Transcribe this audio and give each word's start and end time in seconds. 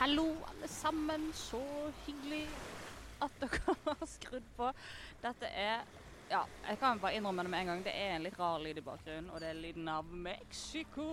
Hallo, 0.00 0.36
alle 0.48 0.68
sammen. 0.68 1.32
Så 1.32 1.60
hyggelig 2.06 2.46
at 3.20 3.34
dere 3.36 3.74
har 3.84 4.06
skrudd 4.08 4.46
på. 4.56 4.70
Dette 5.20 5.50
er 5.52 5.82
Ja, 6.30 6.40
jeg 6.64 6.78
kan 6.80 7.00
bare 7.02 7.18
innrømme 7.18 7.44
det 7.44 7.50
med 7.52 7.60
en 7.60 7.66
gang. 7.66 7.82
Det 7.84 7.92
er 7.92 8.14
en 8.14 8.24
litt 8.24 8.38
rar 8.38 8.62
lyd 8.64 8.80
i 8.80 8.84
bakgrunnen, 8.86 9.28
og 9.28 9.42
det 9.42 9.50
er 9.50 9.60
lyden 9.60 9.90
av 9.92 10.08
Mexico. 10.08 11.04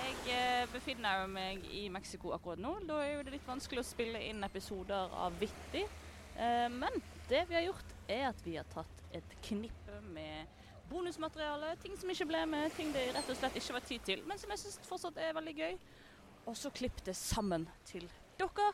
Jeg 0.00 0.34
eh, 0.34 0.66
befinner 0.72 1.28
meg 1.30 1.62
i 1.70 1.86
Mexico 1.94 2.34
akkurat 2.34 2.58
nå. 2.58 2.74
Da 2.88 2.98
er 3.06 3.22
det 3.22 3.36
litt 3.36 3.46
vanskelig 3.46 3.84
å 3.84 3.86
spille 3.86 4.26
inn 4.32 4.42
episoder 4.42 5.14
av 5.14 5.38
Vittig. 5.38 5.86
Eh, 6.34 6.66
men 6.74 6.98
det 7.30 7.44
vi 7.52 7.60
har 7.60 7.68
gjort, 7.68 7.98
er 8.08 8.32
at 8.32 8.42
vi 8.42 8.56
har 8.58 8.66
tatt 8.74 9.04
et 9.14 9.36
knippe 9.46 10.00
med 10.08 10.50
bonusmateriale. 10.90 11.76
Ting 11.86 11.94
som 12.02 12.10
ikke 12.10 12.32
ble 12.34 12.42
med, 12.50 12.74
ting 12.74 12.90
det 12.90 13.12
rett 13.14 13.30
og 13.30 13.38
slett 13.38 13.62
ikke 13.62 13.78
var 13.78 13.92
tid 13.92 14.10
til, 14.10 14.26
men 14.26 14.42
som 14.42 14.50
jeg 14.50 14.64
syns 14.64 14.82
fortsatt 14.90 15.22
er 15.22 15.38
veldig 15.38 15.54
gøy. 15.60 15.78
Og 16.46 16.56
så 16.56 16.70
klipp 16.70 17.00
det 17.06 17.16
sammen 17.16 17.68
til 17.88 18.04
dere 18.38 18.72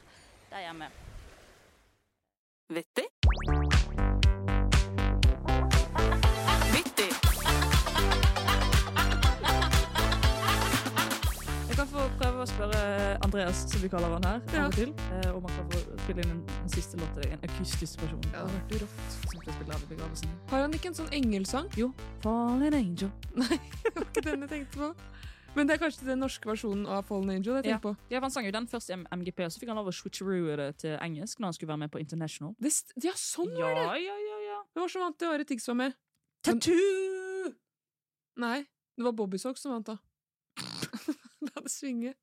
der 0.51 0.65
hjemme. 0.65 0.88
Vittig? 2.70 3.05
Vittig. 6.74 7.10
Jeg 11.70 11.77
kan 11.79 11.87
få 11.88 12.05
prøve 12.20 12.43
å 12.43 12.48
spørre 12.51 12.80
Andreas, 13.24 13.62
som 13.71 13.82
vi 13.82 13.88
kaller 13.93 14.16
han 14.16 14.24
her, 14.27 14.41
Ja. 14.55 14.68
til, 14.71 14.95
eh, 15.12 15.30
om 15.37 15.43
han 15.46 15.57
kan 15.57 15.71
få 15.71 15.98
spille 16.05 16.23
inn 16.24 16.30
en, 16.30 16.43
en 16.62 16.68
siste 16.68 16.96
låt 16.98 17.15
til 17.15 17.23
deg, 17.23 17.32
en 17.32 17.48
akustisk 17.51 18.02
versjon. 18.02 18.23
Ja, 18.34 18.45
det 18.68 18.82
rått. 18.82 18.98
Som 19.30 19.41
spille 19.41 19.74
av 19.74 19.82
i 19.82 19.87
begravelsen. 19.95 20.29
Har 20.51 20.60
han 20.66 20.73
ikke 20.74 20.88
en 20.88 20.95
sånn 20.95 21.12
engelsang? 21.12 21.71
Jo, 21.77 21.93
Fallen 22.23 22.74
Angel. 22.74 23.10
Nei, 23.34 23.60
Det 23.82 23.95
var 23.95 24.05
ikke 24.10 24.23
den 24.27 24.41
jeg 24.46 24.51
tenkte 24.51 24.77
på. 24.79 24.95
Men 25.59 25.66
det 25.66 25.74
er 25.74 25.80
kanskje 25.82 26.06
den 26.06 26.20
norske 26.22 26.46
versjonen 26.46 26.84
av 26.86 27.02
Fallen 27.09 27.30
Angel 27.32 27.56
jeg 27.59 27.64
Ja. 27.66 27.78
tenker 27.78 27.82
på. 27.90 27.96
Ja, 28.10 28.20
Han 28.20 28.30
sang 28.30 28.45
jo 28.46 28.52
den 28.52 28.66
først 28.68 28.90
i 28.90 28.95
MGP, 28.95 29.45
og 29.45 29.50
så 29.50 29.59
fikk 29.59 29.68
han 29.68 29.76
lov 29.76 29.88
å 29.88 29.92
switcheroo 29.92 30.56
det 30.56 30.76
til 30.78 30.96
engelsk 31.02 31.38
når 31.40 31.46
han 31.46 31.52
skulle 31.52 31.68
være 31.73 31.79
med 31.79 31.90
på 31.90 31.98
International. 32.01 32.54
Det, 32.60 32.70
ja, 33.02 33.12
sånn 33.12 33.51
Ja, 33.59 33.66
var 33.66 33.74
det! 33.74 33.82
ja, 33.82 33.96
ja, 33.98 34.16
ja. 34.29 34.38
ja. 34.46 34.62
Det 34.74 34.80
var 34.80 34.88
som 34.88 35.02
vant 35.02 35.18
det 35.18 35.29
året 35.29 35.48
Tix 35.48 35.66
var 35.66 35.74
med. 35.74 35.95
Tattoo! 36.42 37.54
Nei, 38.37 38.60
det 38.96 39.04
var 39.04 39.12
Bobby 39.12 39.38
Socks 39.38 39.60
som 39.62 39.73
vant 39.73 39.87
da. 39.87 39.98
La 41.46 41.60
det 41.62 41.70
svinge. 41.70 42.14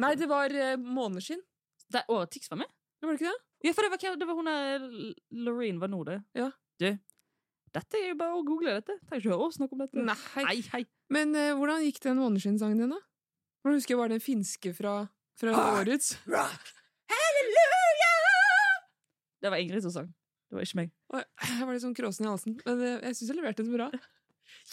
Nei, 0.00 0.14
det 0.16 0.28
var 0.28 0.50
uh, 0.50 0.76
Måneskinn. 0.80 1.42
Det, 1.90 2.04
å, 2.08 2.24
Tix 2.30 2.48
var 2.50 2.62
med? 2.62 2.70
Var 3.02 3.12
det 3.12 3.20
ikke 3.20 3.30
det? 3.30 3.40
Ja, 3.68 3.72
for 3.76 3.82
det 3.84 3.90
var, 3.92 4.16
det 4.16 4.26
var 4.26 4.34
hun 4.34 4.48
der 4.48 5.14
Loreen 5.36 5.78
var 5.80 5.88
nå, 5.92 6.00
det. 6.08 6.22
Ja. 6.34 6.50
Du, 6.80 6.88
dette 7.76 7.98
er 8.00 8.08
jo 8.08 8.16
bare 8.16 8.38
å 8.38 8.42
google 8.46 8.78
dette. 8.80 8.96
Trenger 9.04 9.20
ikke 9.20 9.34
høre 9.34 9.46
oss 9.50 9.58
snakke 9.60 9.76
om 9.76 9.84
dette. 9.84 10.00
Nei. 10.00 10.16
Hei, 10.34 10.62
hei. 10.72 10.84
Men 11.10 11.34
eh, 11.34 11.54
hvordan 11.58 11.82
gikk 11.84 11.98
den 12.04 12.20
Måneskinn-sangen 12.20 12.78
din, 12.84 12.92
da? 12.94 13.00
Hvordan 13.60 13.80
husker 13.80 13.94
jeg 13.94 14.00
var 14.00 14.12
den 14.12 14.22
finske 14.22 14.72
fra, 14.76 14.94
fra 15.40 15.56
årets? 15.80 16.14
Rock, 16.30 16.70
halleluja! 17.10 18.14
Det 19.42 19.50
var 19.52 19.62
Ingrid 19.62 19.82
som 19.84 19.92
sang. 19.94 20.08
Det 20.50 20.56
var 20.58 20.66
ikke 20.66 20.80
meg. 20.80 20.88
Jeg 21.14 21.66
var 21.66 21.74
litt 21.74 21.84
sånn 21.84 21.96
kråsen 21.96 22.26
i 22.26 22.30
halsen. 22.30 22.56
Men 22.66 22.80
eh, 22.86 22.96
jeg 23.08 23.18
syns 23.18 23.32
jeg 23.32 23.38
leverte 23.40 23.66
den 23.66 23.76
bra. 23.76 23.90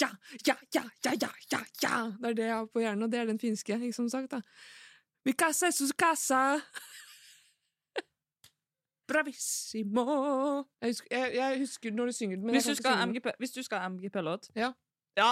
Ja, 0.02 0.08
ja, 0.46 0.56
ja, 0.74 0.82
ja, 1.06 1.12
ja, 1.22 1.30
ja, 1.52 1.60
ja! 1.84 1.98
Det 2.18 2.30
er 2.32 2.36
det 2.38 2.46
jeg 2.48 2.54
har 2.56 2.66
på 2.74 2.82
hjernen, 2.82 3.06
og 3.06 3.12
det 3.14 3.20
er 3.22 3.28
den 3.30 3.38
finske, 3.38 3.76
ikke 3.78 3.94
som 3.94 4.08
sagt. 4.10 4.32
da. 4.34 4.40
Mi 5.26 5.36
casa 5.38 5.70
es 5.70 5.78
su 5.78 5.86
casa. 5.94 6.40
Bravissimo. 9.08 10.06
Jeg 10.82 10.96
husker, 10.96 11.08
jeg, 11.14 11.36
jeg 11.38 11.60
husker 11.62 11.94
når 11.94 12.10
du 12.10 12.16
synger 12.18 12.40
den, 12.40 12.46
men 12.50 12.58
Hvis 12.58 12.66
hvis 12.66 13.54
du 13.54 13.62
skal 13.64 13.80
ha 13.84 13.90
MGP-låt 13.94 14.50
Ja. 14.58 14.72
ja. 15.18 15.30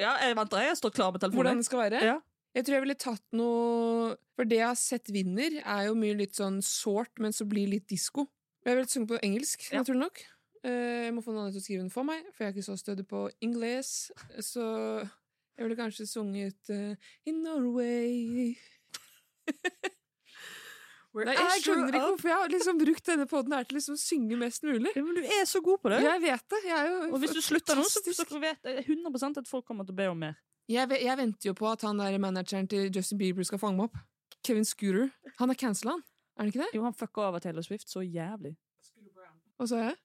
Ja, 0.00 0.14
jeg 0.24 0.36
venter. 0.38 0.62
Jeg 0.64 0.76
står 0.80 0.92
klar 0.96 1.12
med 1.12 1.20
telefonen. 1.22 1.44
Hvordan 1.44 1.60
det 1.62 1.68
skal 1.68 1.82
være? 1.84 2.02
Ja. 2.08 2.18
Jeg 2.56 2.64
tror 2.66 2.74
jeg 2.74 2.82
ville 2.82 2.98
tatt 2.98 3.22
noe 3.38 4.16
For 4.34 4.48
det 4.48 4.56
jeg 4.58 4.66
har 4.66 4.78
sett 4.80 5.10
vinner, 5.14 5.60
er 5.62 5.84
jo 5.86 5.94
mye 5.94 6.16
litt 6.18 6.34
sånn 6.38 6.58
sårt, 6.64 7.12
men 7.22 7.30
så 7.36 7.44
blir 7.46 7.68
litt 7.70 7.86
disko. 7.92 8.24
Jeg 8.66 8.76
ville 8.78 8.88
sunget 8.90 9.12
på 9.12 9.20
engelsk, 9.26 9.68
Ja. 9.72 9.82
naturlig 9.82 10.00
nok. 10.06 10.22
Eh, 10.64 11.04
Jeg 11.06 11.14
må 11.14 11.22
få 11.24 11.32
noen 11.32 11.46
andre 11.46 11.52
til 11.52 11.60
å 11.60 11.64
skrive 11.64 11.82
den 11.84 11.90
for 11.94 12.04
meg, 12.04 12.24
for 12.34 12.44
jeg 12.44 12.50
er 12.50 12.56
ikke 12.56 12.66
så 12.70 12.76
stødig 12.80 13.06
på 13.08 13.22
ingles. 13.44 14.10
Så 14.40 14.64
jeg 15.56 15.62
ville 15.68 15.76
kanskje 15.76 16.06
sunget 16.08 16.70
uh, 16.70 16.96
In 17.26 17.42
Norway 17.44 18.56
Nei, 21.10 21.34
jeg 21.34 21.62
skjønner 21.64 21.90
ikke 21.90 22.06
hvorfor 22.06 22.30
jeg 22.30 22.38
har 22.38 22.52
liksom 22.52 22.76
brukt 22.78 23.08
denne 23.10 23.24
poden 23.26 23.54
til 23.66 23.76
liksom 23.76 23.96
å 23.96 24.00
synge 24.00 24.36
mest 24.38 24.62
mulig. 24.62 24.92
Ja, 24.94 25.02
men 25.02 25.16
du 25.18 25.24
er 25.26 25.48
så 25.50 25.62
god 25.64 25.80
på 25.82 25.90
det. 25.90 25.98
Jeg 26.04 26.22
vet 26.22 26.44
det. 26.54 26.60
Jeg 26.68 26.76
er 26.76 26.90
jo 26.90 27.08
Og 27.08 27.18
hvis 27.24 27.34
du 27.34 27.40
slutter 27.42 27.80
nå, 27.80 27.86
så, 27.90 28.02
så 28.14 28.38
vet 28.42 28.70
jeg 28.70 28.84
100% 28.86 29.40
at 29.42 29.50
folk 29.50 29.66
kommer 29.66 29.88
til 29.88 29.96
å 29.96 29.98
be 29.98 30.06
om 30.12 30.22
mer. 30.22 30.38
Jeg, 30.70 30.86
jeg 31.02 31.18
venter 31.18 31.50
jo 31.50 31.54
på 31.58 31.66
at 31.66 31.82
han 31.82 31.98
der 31.98 32.14
manageren 32.22 32.68
til 32.70 32.92
Justin 32.94 33.18
Bieber 33.18 33.42
skal 33.48 33.58
fange 33.58 33.80
meg 33.80 33.88
opp. 33.90 33.98
Kevin 34.46 34.64
Scooter. 34.64 35.10
Han 35.40 35.50
er 35.50 35.58
cancela, 35.58 35.96
han. 35.98 36.04
Er 36.38 36.44
han 36.44 36.52
ikke 36.52 36.62
det? 36.62 36.70
Jo, 36.78 36.84
han 36.86 36.94
fucka 36.94 37.26
over 37.26 37.42
Taylor 37.42 37.66
Swift 37.66 37.90
så 37.90 38.04
jævlig. 38.06 38.54
Hva 39.58 39.66
sa 39.66 39.82
jeg? 39.82 39.98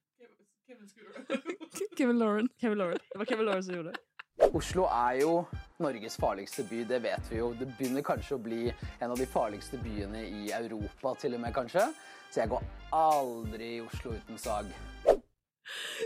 Kevin 0.66 0.90
Scooter. 0.90 1.54
Kevin 2.00 2.18
Lauren. 2.20 2.50
Kevin 2.60 2.82
Lauren. 2.82 3.06
Det 3.12 3.22
var 3.22 3.30
Kevin 3.30 3.46
Lauren 3.46 3.64
som 3.64 3.78
gjorde 3.78 3.94
det. 3.94 4.50
Oslo 4.50 4.90
er 4.90 5.22
jo 5.22 5.36
Norges 5.80 6.16
farligste 6.16 6.64
by, 6.70 6.84
det 6.88 7.02
vet 7.04 7.26
vi 7.32 7.40
jo. 7.42 7.50
Det 7.60 7.68
begynner 7.78 8.04
kanskje 8.06 8.38
å 8.38 8.42
bli 8.44 8.62
en 8.72 9.12
av 9.12 9.18
de 9.20 9.26
farligste 9.28 9.78
byene 9.84 10.22
i 10.24 10.46
Europa, 10.56 11.12
til 11.20 11.36
og 11.36 11.42
med 11.44 11.54
kanskje. 11.56 11.84
Så 12.32 12.42
jeg 12.44 12.52
går 12.54 12.64
aldri 12.96 13.68
i 13.78 13.82
Oslo 13.84 14.14
uten 14.16 14.40
sag. 14.40 14.70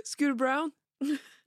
Scooter 0.03 0.33
Brown. 0.39 0.71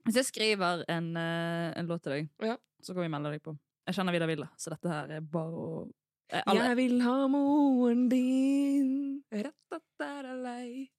Hvis 0.03 0.15
jeg 0.21 0.25
skriver 0.29 0.85
en, 0.91 1.11
eh, 1.17 1.73
en 1.79 1.87
låt 1.87 2.03
til 2.03 2.11
deg, 2.13 2.29
Ja. 2.41 2.57
så 2.81 2.93
kan 2.93 3.03
vi 3.03 3.09
melde 3.09 3.31
deg 3.31 3.43
på. 3.43 3.57
Jeg 3.87 3.95
kjenner 3.95 4.11
Vidar 4.13 4.27
Villa, 4.27 4.49
så 4.57 4.69
dette 4.71 4.89
her 4.89 5.11
er 5.11 5.21
bare 5.21 5.51
å 5.51 5.91
eh, 6.29 6.41
alle, 6.47 6.63
Jeg 6.69 6.75
vil 6.77 7.01
ha 7.01 7.27
moren 7.27 8.07
din. 8.09 9.23
Ratatatalei. 9.31 10.89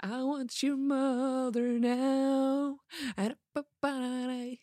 I 0.00 0.22
want 0.22 0.62
your 0.62 0.76
mother 0.76 1.78
now. 1.80 2.78
Rapaparei. 3.16 4.58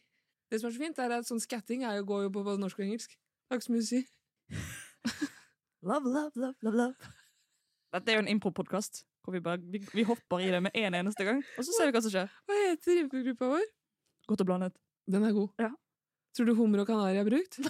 Det 0.56 0.62
som 0.62 0.70
er 0.70 0.76
så 0.78 0.80
fint, 0.80 1.00
er 1.04 1.12
at 1.12 1.28
sånn 1.28 1.42
skatting 1.44 1.82
er 1.84 1.98
jo, 1.98 2.06
går 2.08 2.22
jo 2.26 2.30
på 2.32 2.42
både 2.46 2.62
norsk 2.62 2.78
og 2.80 2.86
engelsk. 2.86 3.12
Det 3.12 3.52
har 3.52 3.60
ikke 3.60 3.66
så 3.66 3.74
mye 3.74 3.84
å 3.84 3.88
si. 3.90 4.00
Love, 5.86 6.10
love, 6.10 6.32
love, 6.40 6.56
love, 6.64 6.78
love. 6.80 7.10
Dette 7.94 8.14
er 8.14 8.16
jo 8.16 8.22
en 8.24 8.30
impro-podkast 8.32 9.02
hvor 9.26 9.36
vi, 9.36 9.42
bare, 9.44 9.60
vi, 9.60 9.82
vi 9.92 10.06
hopper 10.08 10.46
i 10.46 10.48
det 10.54 10.62
med 10.64 10.78
en 10.80 10.96
eneste 11.02 11.26
gang, 11.28 11.42
og 11.44 11.68
så 11.68 11.76
ser 11.76 11.90
vi 11.90 11.96
hva 11.98 12.02
som 12.06 12.14
skjer. 12.14 12.32
Hva 12.48 12.60
heter 12.62 13.02
rimegruppa 13.02 13.50
vår? 13.52 13.68
Godt 14.32 14.46
og 14.46 14.50
blandet. 14.50 14.80
Den 15.12 15.28
er 15.28 15.36
god. 15.36 15.52
Ja. 15.62 15.70
Tror 16.38 16.50
du 16.50 16.56
hummer 16.58 16.86
og 16.86 16.90
kanari 16.90 17.20
er 17.20 17.28
brukt? 17.28 17.60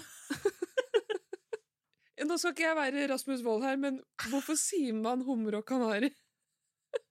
Nå 2.26 2.38
skal 2.42 2.56
ikke 2.56 2.66
jeg 2.66 2.78
være 2.78 3.08
Rasmus 3.12 3.44
Wold 3.46 3.66
her, 3.66 3.76
men 3.82 4.00
hvorfor 4.30 4.58
sier 4.60 4.96
man 4.96 5.26
hummer 5.26 5.60
og 5.60 5.66
kanari? 5.68 6.12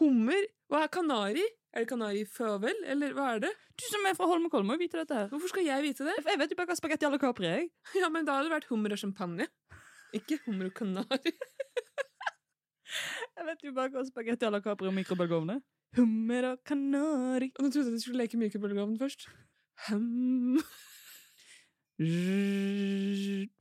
Hummer? 0.00 0.48
Hva 0.70 0.86
er 0.86 0.94
kanari? 0.94 1.44
Er 1.70 1.84
det 1.84 1.90
kanariføvel, 1.92 2.80
eller 2.90 3.12
hva 3.14 3.28
er 3.36 3.42
det? 3.44 3.50
Du 3.78 3.84
som 3.86 4.06
er 4.08 4.16
fra 4.18 4.26
Holmenkollen, 4.26 4.66
må 4.66 4.74
jo 4.74 4.80
vite 4.82 4.98
dette 4.98 5.14
her. 5.14 5.28
Hvorfor 5.30 5.52
skal 5.52 5.68
jeg 5.68 5.84
vite 5.84 6.06
det? 6.08 6.16
Jeg 6.26 6.40
vet 6.40 6.50
jo 6.50 6.56
bare 6.58 6.72
hva 6.72 6.76
spagetti 6.80 7.06
à 7.06 7.10
la 7.12 7.20
Capri 7.22 7.46
er. 7.46 7.68
Ja, 8.00 8.08
men 8.10 8.26
da 8.26 8.38
hadde 8.38 8.48
det 8.48 8.56
vært 8.56 8.66
hummer 8.72 8.96
og 8.96 8.98
champagne. 8.98 9.46
Ikke 10.18 10.40
hummer 10.46 10.66
og 10.66 10.74
kanari. 10.74 11.32
Jeg 13.38 13.46
vet 13.46 13.62
jo 13.62 13.72
bare 13.76 13.94
hva 13.94 14.02
spagetti 14.08 14.48
à 14.48 14.50
la 14.50 14.58
Capri 14.64 14.90
og 14.90 14.96
mikrobølgeovn 14.98 15.54
er. 15.54 15.62
Hummer 15.96 16.50
og 16.50 16.64
kanari. 16.66 17.52
Og 17.54 17.62
nå 17.62 17.70
trodde 17.70 17.92
jeg 17.92 18.00
du 18.00 18.02
skulle 18.02 18.24
leke 18.24 18.40
mikrobølgeovn 18.40 18.98
først. 18.98 19.28
Hum. 19.86 20.58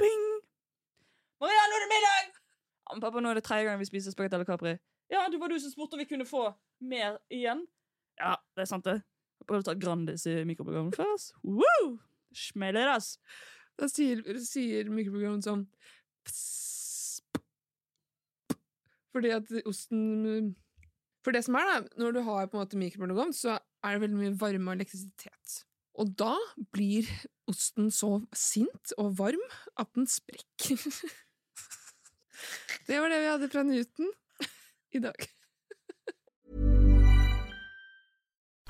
Bing! 0.02 0.28
Maria, 1.40 1.64
nå 1.70 1.78
er 1.78 1.86
det 1.86 1.94
middag! 1.94 2.30
Ja, 2.34 2.94
men 2.96 3.06
pappa, 3.06 3.22
nå 3.22 3.30
er 3.30 3.38
det 3.38 3.46
tredje 3.46 3.70
gang 3.70 3.78
vi 3.78 3.94
spiser 3.94 4.18
spagetti 4.18 4.34
à 4.34 4.42
la 4.42 4.50
Capri. 4.50 4.80
Ja, 5.14 5.28
det 5.30 5.38
var 5.42 5.54
du 5.54 5.62
som 5.62 5.70
spurte 5.74 5.94
om 5.94 6.02
vi 6.02 6.10
kunne 6.10 6.26
få 6.26 6.48
mer 6.82 7.22
igjen. 7.30 7.68
Ja, 8.20 8.36
det 8.56 8.66
er 8.66 8.70
sant, 8.70 8.88
det. 8.88 9.00
Jeg 9.40 9.48
prøvde 9.48 9.64
å 9.64 9.70
ta 9.70 9.76
Grandis 9.80 10.26
i 10.28 10.36
mikroprogrammet 10.48 10.98
først. 11.00 11.34
Woo! 11.48 11.94
Smeller, 12.36 12.92
ass. 12.94 13.14
Da 13.80 13.88
sier, 13.90 14.22
sier 14.44 14.90
mikroprogrammet 14.92 15.48
sånn 15.48 15.64
pss, 16.28 17.22
pss, 17.32 18.58
Fordi 19.16 19.32
at 19.34 19.54
osten 19.64 20.52
For 21.24 21.36
det 21.36 21.46
som 21.48 21.58
er, 21.58 21.72
da, 21.72 22.04
når 22.04 22.18
du 22.18 22.22
har 22.28 22.52
på 22.52 22.60
en 22.60 22.66
måte 22.66 22.80
mikroprogram, 22.80 23.32
så 23.36 23.58
er 23.58 23.96
det 23.96 24.04
veldig 24.04 24.20
mye 24.20 24.36
varme 24.40 24.72
og 24.72 24.80
elektrisitet. 24.80 25.58
Og 26.00 26.14
da 26.20 26.36
blir 26.76 27.08
osten 27.50 27.90
så 27.92 28.20
sint 28.36 28.94
og 29.00 29.18
varm 29.20 29.44
at 29.80 29.90
den 29.96 30.08
sprekker. 30.08 30.80
det 32.88 33.02
var 33.02 33.12
det 33.12 33.20
vi 33.20 33.34
hadde 33.34 33.52
fra 33.52 33.66
Newton 33.68 34.14
i 34.96 35.04
dag. 35.04 35.28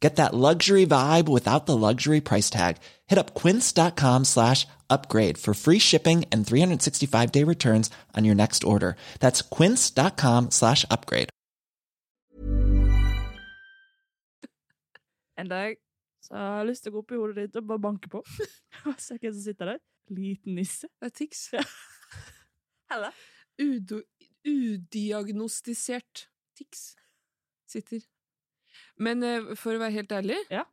Get 0.00 0.16
that 0.16 0.34
luxury 0.34 0.86
vibe 0.86 1.28
without 1.28 1.66
the 1.66 1.76
luxury 1.76 2.20
price 2.20 2.48
tag. 2.50 2.78
Hit 3.06 3.18
up 3.18 3.34
quince.com 3.34 4.24
slash 4.24 4.66
upgrade 4.88 5.36
for 5.36 5.54
free 5.54 5.78
shipping 5.78 6.24
and 6.32 6.46
365 6.46 7.32
day 7.32 7.44
returns 7.44 7.90
on 8.16 8.24
your 8.24 8.34
next 8.34 8.64
order. 8.64 8.96
That's 9.20 9.42
quince.com 9.42 10.50
slash 10.50 10.84
upgrade. 10.90 11.28
En 15.38 15.48
dag 15.48 15.76
så 16.20 16.34
har 16.34 16.56
jeg 16.56 16.66
lyst 16.66 16.82
til 16.84 16.92
å 16.92 16.94
gå 16.94 17.00
opp 17.00 17.12
i 17.12 17.18
hodet 17.20 17.36
ditt 17.38 17.56
og 17.56 17.68
bare 17.68 17.80
banke 17.80 18.10
på. 18.12 18.20
Og 18.88 18.98
se 19.00 19.16
hvem 19.16 19.32
som 19.32 19.42
sitter 19.44 19.72
der. 19.72 19.78
Liten 20.12 20.54
nisse. 20.58 20.88
Det 21.00 21.08
er 21.08 21.14
tics. 21.16 21.46
Helle. 22.90 23.12
Udo, 23.60 24.02
udiagnostisert 24.44 26.26
tics 26.58 26.90
sitter. 27.70 28.04
Men 29.00 29.24
eh, 29.24 29.52
for 29.58 29.76
å 29.76 29.80
være 29.80 29.96
helt 29.96 30.12
ærlig, 30.12 30.36
Ja. 30.52 30.64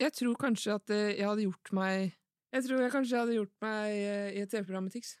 jeg 0.00 0.14
tror 0.16 0.38
kanskje 0.40 0.76
at 0.78 0.90
eh, 0.94 1.12
jeg 1.18 1.28
hadde 1.28 1.44
gjort 1.44 1.72
meg 1.76 2.14
Jeg 2.54 2.64
tror 2.64 2.80
jeg 2.80 2.92
kanskje 2.94 3.20
hadde 3.20 3.36
gjort 3.36 3.52
meg 3.60 3.92
eh, 3.92 4.28
i 4.38 4.40
et 4.40 4.50
TV-program 4.50 4.86
med 4.86 4.94
Tix. 4.94 5.16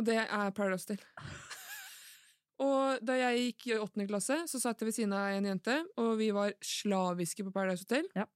Og 0.00 0.04
det 0.06 0.16
er 0.22 0.50
Paradise 0.56 0.88
Hotel. 0.88 1.04
og 2.66 3.04
da 3.06 3.14
jeg 3.18 3.44
gikk 3.44 3.66
i 3.70 3.76
åttende 3.78 4.08
klasse, 4.10 4.40
så 4.50 4.60
satt 4.62 4.80
jeg 4.80 4.88
ved 4.88 4.96
siden 4.96 5.14
av 5.14 5.28
en 5.36 5.46
jente, 5.52 5.76
og 6.00 6.16
vi 6.18 6.30
var 6.34 6.54
slaviske 6.64 7.46
på 7.46 7.52
Paradise 7.54 7.86
Hotel. 7.86 8.08
Ja. 8.16 8.26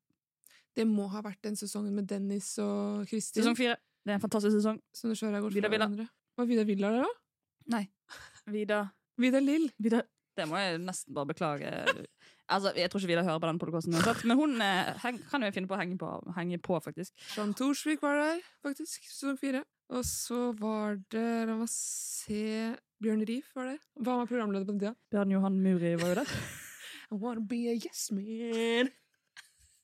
Det 0.74 0.86
må 0.86 1.08
ha 1.10 1.22
vært 1.24 1.42
den 1.46 1.56
sesongen 1.58 1.94
med 1.96 2.06
Dennis 2.10 2.52
og 2.62 3.08
Kristin. 3.10 3.42
Sesong 3.42 3.58
fire. 3.58 3.76
Det 4.04 4.12
er 4.12 4.18
en 4.18 4.24
fantastisk 4.24 4.58
sesong. 4.58 4.80
Som 4.94 5.10
du 5.10 5.16
ser 5.18 5.32
har 5.32 5.42
gått 5.42 5.54
Vidar 5.56 5.72
Villa. 5.72 5.88
Var 6.36 6.48
Vida 6.50 6.64
Villa 6.68 6.90
der 6.92 7.06
òg? 7.06 7.20
Nei. 7.72 7.84
Vida. 8.52 8.80
Vida 9.18 9.40
Lill. 9.40 9.70
Vida. 9.80 10.02
Det 10.36 10.46
må 10.50 10.58
jeg 10.60 10.80
nesten 10.82 11.14
bare 11.16 11.30
beklage. 11.30 11.70
Altså, 12.52 12.74
Jeg 12.76 12.90
tror 12.92 13.00
ikke 13.00 13.08
Vidar 13.08 13.24
hører 13.24 13.40
på 13.40 13.48
den 13.48 13.58
podkasten 13.62 13.94
uansett, 13.96 14.24
men 14.28 14.36
hun 14.36 14.58
eh, 14.60 14.90
heng, 15.00 15.20
kan 15.30 15.42
jo 15.46 15.52
finne 15.54 15.68
på 15.70 15.76
å 15.76 15.80
henge 15.80 15.96
på, 16.00 16.08
henge 16.36 16.58
på 16.60 16.76
faktisk. 16.84 17.14
Jean 17.32 17.54
Thorsvik 17.56 18.02
var 18.04 18.18
der, 18.20 18.42
faktisk. 18.64 19.06
Sesong 19.08 19.38
fire. 19.40 19.62
Og 19.94 20.04
så 20.08 20.50
var 20.58 20.98
det 21.12 21.24
La 21.48 21.56
meg 21.56 21.70
se 21.72 22.74
Bjørn 23.04 23.24
Rief 23.28 23.48
var 23.56 23.70
der. 23.72 23.80
Hva 24.00 24.18
var 24.20 24.28
programleder 24.28 24.68
på 24.68 24.74
den 24.74 24.82
tida? 24.82 24.94
Bjørn 25.12 25.32
Johan 25.32 25.56
Muri 25.64 25.94
var 26.00 26.12
jo 26.12 26.18
der. 26.20 26.34
I 27.12 27.16
wanna 27.20 27.44
be 27.48 27.62
a 27.72 27.74
yes 27.76 28.10
man. 28.12 28.92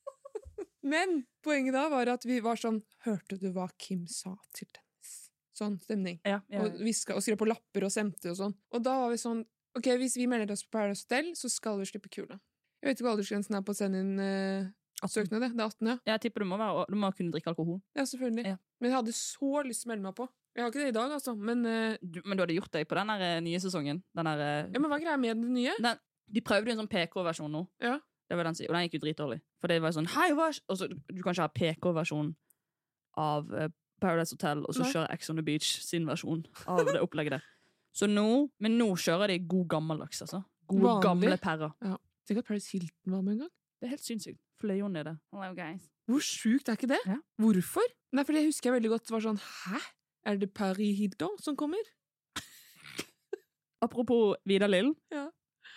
Men 0.93 1.23
poenget 1.45 1.75
da 1.77 1.87
var 1.93 2.09
at 2.13 2.25
vi 2.25 2.39
var 2.41 2.57
sånn 2.57 2.81
Hørte 3.05 3.37
du 3.41 3.51
hva 3.53 3.67
Kim 3.81 4.07
sa 4.09 4.33
til 4.57 4.69
Dennis? 4.69 5.15
Sånn 5.57 5.77
stemning. 5.81 6.21
Ja, 6.25 6.39
ja, 6.49 6.63
Og, 6.65 6.77
hviska, 6.81 7.17
og 7.17 7.25
skrev 7.25 7.37
på 7.41 7.49
lapper 7.49 7.85
og 7.85 7.93
sendte 7.93 8.33
og 8.33 8.37
sånn. 8.39 8.55
Og 8.73 8.85
da 8.85 8.95
var 9.03 9.13
vi 9.13 9.21
sånn 9.21 9.43
Ok, 9.77 9.87
hvis 10.01 10.17
vi 10.19 10.25
melder 10.27 10.51
oss 10.51 10.65
på 10.65 10.73
Paradise 10.75 11.05
Hotel, 11.05 11.29
så 11.39 11.47
skal 11.47 11.77
vi 11.79 11.85
slippe 11.87 12.09
kula. 12.11 12.35
Jeg 12.81 12.89
vet 12.89 12.99
ikke 12.99 13.07
hva 13.07 13.15
aldersgrensen 13.15 13.57
er 13.57 13.65
på 13.65 13.73
å 13.73 13.77
sende 13.77 14.01
inn 14.01 14.13
uh, 14.17 15.07
søknad. 15.09 15.41
det. 15.41 15.51
Er 15.53 15.65
18, 15.65 15.87
ja. 15.87 15.97
Jeg 16.11 16.21
tipper 16.25 16.43
du 16.43 16.49
må, 16.49 16.57
være, 16.57 16.85
du 16.89 16.97
må 16.97 17.11
kunne 17.17 17.33
drikke 17.33 17.51
alkohol. 17.53 17.81
Ja, 17.97 18.05
selvfølgelig. 18.09 18.45
Ja. 18.53 18.57
Men 18.81 18.89
jeg 18.89 18.97
hadde 18.97 19.13
så 19.17 19.63
lyst 19.65 19.83
til 19.83 19.89
å 19.89 19.93
melde 19.93 20.07
meg 20.07 20.15
på. 20.17 20.27
Jeg 20.55 20.63
har 20.63 20.71
ikke 20.73 20.81
det 20.81 20.91
i 20.91 20.95
dag, 20.97 21.11
altså. 21.15 21.35
Men, 21.37 21.65
uh, 21.65 21.97
Du, 22.01 22.21
men 22.25 22.37
du 22.37 22.43
hadde 22.43 22.57
gjort 22.57 22.73
det 22.73 22.87
på 22.89 22.97
den 22.97 23.13
eh, 23.15 23.39
nye 23.45 23.59
sesongen. 23.63 24.01
Den 24.17 24.29
der, 24.31 24.41
uh, 24.41 24.71
ja, 24.73 24.79
men 24.79 24.89
hva 24.89 24.97
er 24.97 25.05
greia 25.05 25.19
med 25.21 25.37
den 25.37 25.53
nye? 25.55 25.75
den, 25.79 26.01
de 26.31 26.41
prøvde 26.41 26.71
jo 26.71 26.75
en 26.75 26.83
sånn 26.83 26.91
PK-versjon 26.91 27.53
nå. 27.53 27.65
Ja. 27.83 27.99
Det 28.31 28.37
var 28.39 28.47
den, 28.47 28.55
og 28.55 28.75
den 28.75 28.85
gikk 28.87 28.97
jo 28.97 29.03
dritdårlig. 29.05 29.39
For 29.59 29.71
det 29.71 29.81
var 29.83 29.91
sånn 29.91 30.07
Hei, 30.13 30.29
hva 30.31 30.45
Og 30.71 30.77
så 30.79 30.87
Du 30.87 31.19
kan 31.19 31.33
ikke 31.35 31.43
ha 31.43 31.51
PK-versjon 31.51 32.29
av 33.19 33.49
uh, 33.51 33.67
Paradise 34.01 34.33
Hotel, 34.33 34.63
og 34.65 34.73
så 34.73 34.85
Nei. 34.85 34.91
kjøre 34.93 35.09
Ex 35.13 35.29
on 35.29 35.37
the 35.37 35.43
Beach 35.45 35.73
sin 35.83 36.07
versjon 36.09 36.45
av 36.65 36.85
det 36.87 37.01
opplegget 37.03 37.37
der. 37.37 37.49
Så 37.93 38.07
nå 38.07 38.47
Men 38.63 38.79
nå 38.79 38.87
kjører 38.95 39.33
de 39.33 39.41
god 39.51 39.67
gammeldags, 39.75 40.23
altså. 40.23 40.41
Gode, 40.71 40.87
Vanlig. 40.87 41.03
gamle 41.03 41.37
perrer. 41.43 41.99
Tenk 42.27 42.41
at 42.41 42.47
Paris 42.47 42.67
Hilton 42.71 43.15
var 43.15 43.21
med 43.25 43.33
en 43.33 43.39
gang. 43.45 43.53
Det 43.81 43.87
er 43.87 43.93
helt 43.95 44.05
sinnssykt. 44.05 44.39
Fløy 44.61 44.81
hun 44.83 44.93
nede. 44.93 45.15
Hello, 45.33 45.53
guys. 45.57 45.87
Hvor 46.09 46.21
sjukt 46.25 46.69
er 46.69 46.77
ikke 46.77 46.91
det? 46.91 46.99
Ja. 47.07 47.17
Hvorfor? 47.41 47.87
Nei, 48.13 48.23
for 48.27 48.35
det 48.37 48.45
husker 48.45 48.69
jeg 48.69 48.77
veldig 48.79 48.91
godt. 48.93 49.07
Det 49.07 49.15
var 49.15 49.23
sånn 49.25 49.41
Hæ? 49.41 49.79
Er 50.29 50.37
det 50.37 50.51
Paris 50.53 50.99
Hilton 50.99 51.37
som 51.41 51.57
kommer? 51.57 51.81
Apropos 53.81 54.35
Vidar 54.45 54.69
Lill. 54.69 54.91
Ja. 55.13 55.29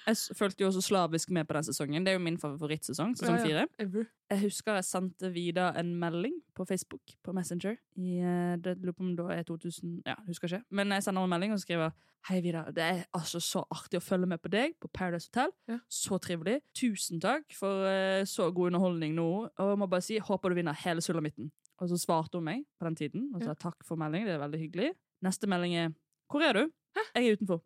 Jeg 0.07 0.37
fulgte 0.37 0.65
jo 0.65 0.69
også 0.69 0.83
slavisk 0.85 1.31
med 1.31 1.47
på 1.49 1.55
den 1.57 1.65
sesongen. 1.65 2.05
Det 2.05 2.13
er 2.13 2.19
jo 2.19 2.23
min 2.25 2.39
favorittsesong. 2.39 3.15
Sesong 3.17 3.39
Ja, 3.39 3.47
ja. 3.57 3.65
fire. 3.79 4.07
Jeg 4.31 4.41
husker 4.41 4.75
jeg 4.75 4.85
sendte 4.85 5.31
Vida 5.33 5.71
en 5.81 5.95
melding 6.01 6.35
på 6.55 6.65
Facebook, 6.69 7.01
på 7.25 7.33
Messenger. 7.33 7.77
I, 7.97 8.19
eh, 8.19 8.57
det 8.57 8.79
lurer 8.83 8.93
på 8.93 9.05
om 9.05 9.17
det 9.17 9.39
er 9.39 9.43
2000 9.43 10.03
Ja, 10.07 10.15
husker 10.27 10.49
ikke. 10.49 10.65
Men 10.71 10.89
jeg 10.93 11.03
sender 11.03 11.25
en 11.25 11.31
melding 11.31 11.53
og 11.53 11.61
skriver 11.61 11.93
Hei, 12.29 12.41
Vida. 12.41 12.65
Det 12.73 12.83
er 12.83 13.05
altså 13.13 13.41
så 13.41 13.65
artig 13.71 13.99
å 13.99 14.05
følge 14.05 14.27
med 14.27 14.41
på 14.41 14.49
deg 14.49 14.79
på 14.81 14.89
Paradise 14.89 15.29
Hotel. 15.29 15.51
Ja. 15.69 15.79
Så 15.89 16.17
trivelig. 16.19 16.61
Tusen 16.75 17.21
takk 17.21 17.53
for 17.53 17.85
eh, 17.85 18.25
så 18.25 18.51
god 18.51 18.73
underholdning 18.73 19.15
nå. 19.15 19.49
Og 19.59 19.69
jeg 19.71 19.79
må 19.79 19.87
bare 19.87 20.03
si 20.03 20.17
håper 20.19 20.49
du 20.49 20.55
vinner 20.55 20.73
hele 20.85 21.01
sulamitten. 21.05 21.51
Og 21.81 21.89
så 21.91 21.99
svarte 22.01 22.39
hun 22.39 22.45
meg 22.45 22.65
på 22.79 22.87
den 22.89 22.97
tiden 22.97 23.29
og 23.35 23.43
sa 23.45 23.53
takk 23.55 23.85
for 23.85 23.97
melding. 24.01 24.25
Det 24.25 24.35
er 24.37 24.41
veldig 24.41 24.61
hyggelig. 24.63 24.95
Neste 25.25 25.47
melding 25.47 25.75
er 25.75 25.93
Hvor 26.31 26.41
er 26.41 26.53
du? 26.53 26.71
Jeg 27.15 27.27
er 27.29 27.37
utenfor. 27.37 27.61